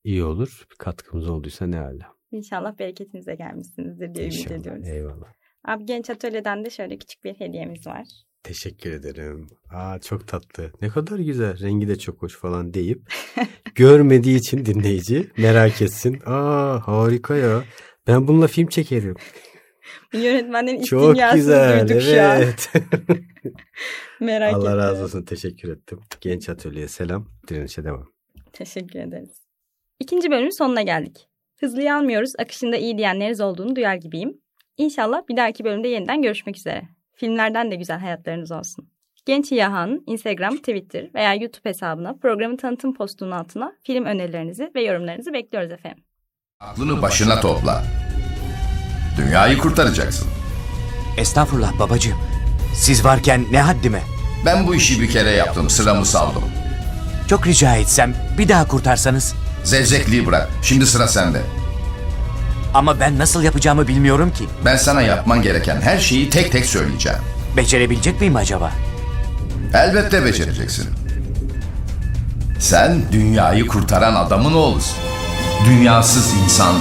[0.05, 0.67] iyi olur.
[0.71, 2.13] Bir katkımız olduysa ne hala.
[2.31, 4.89] İnşallah bereketinize gelmişsinizdir diye ümit ediyoruz.
[4.89, 5.29] eyvallah.
[5.65, 8.07] Abi Genç Atölye'den de şöyle küçük bir hediyemiz var.
[8.43, 9.47] Teşekkür ederim.
[9.75, 10.73] Aa çok tatlı.
[10.83, 11.61] Ne kadar güzel.
[11.61, 13.03] Rengi de çok hoş falan deyip
[13.75, 16.21] görmediği için dinleyici merak etsin.
[16.27, 17.65] Aa harika ya.
[18.07, 19.15] Ben bununla film çekerim.
[20.13, 21.89] Yönetmenlerin iç Çok güzel.
[21.89, 22.37] duyduk şu an.
[22.43, 22.73] Evet.
[24.21, 24.79] Merak Allah ettim.
[24.79, 25.23] razı olsun.
[25.23, 26.01] Teşekkür ettim.
[26.21, 27.29] Genç Atölye'ye selam.
[27.49, 28.07] Direnişe devam.
[28.53, 29.43] Teşekkür ederiz.
[30.01, 31.29] İkinci bölümün sonuna geldik.
[31.61, 34.41] Hızlıyı almıyoruz, akışında iyi diyenleriz olduğunu duyar gibiyim.
[34.77, 36.83] İnşallah bir dahaki bölümde yeniden görüşmek üzere.
[37.15, 38.89] Filmlerden de güzel hayatlarınız olsun.
[39.27, 45.33] Genç Yahan'ın Instagram, Twitter veya YouTube hesabına programın tanıtım postunun altına film önerilerinizi ve yorumlarınızı
[45.33, 46.05] bekliyoruz efendim.
[46.61, 47.83] Aklını başına topla.
[49.19, 50.29] Dünyayı kurtaracaksın.
[51.17, 52.19] Estağfurullah babacığım.
[52.75, 54.03] Siz varken ne haddime?
[54.47, 56.43] Ben bu işi bir kere yaptım, sıramı saldım.
[57.29, 59.35] Çok rica etsem bir daha kurtarsanız.
[59.65, 61.41] Zevzekliği bırak, şimdi sıra sende.
[62.75, 64.45] Ama ben nasıl yapacağımı bilmiyorum ki.
[64.65, 67.19] Ben sana yapman gereken her şeyi tek tek söyleyeceğim.
[67.57, 68.73] Becerebilecek miyim acaba?
[69.75, 70.87] Elbette becereceksin.
[72.59, 74.97] Sen dünyayı kurtaran adamın oğlusun.
[75.67, 76.75] Dünyasız insan,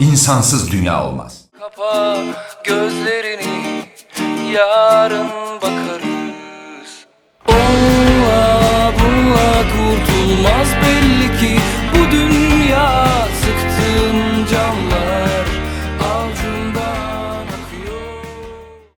[0.00, 1.33] insansız dünya olmaz
[1.76, 2.16] kapa
[2.64, 3.84] gözlerini
[4.52, 5.30] yarın
[5.62, 7.06] bakarız.
[7.48, 11.60] Ola bula kurtulmaz belli ki
[11.94, 13.13] bu dünya.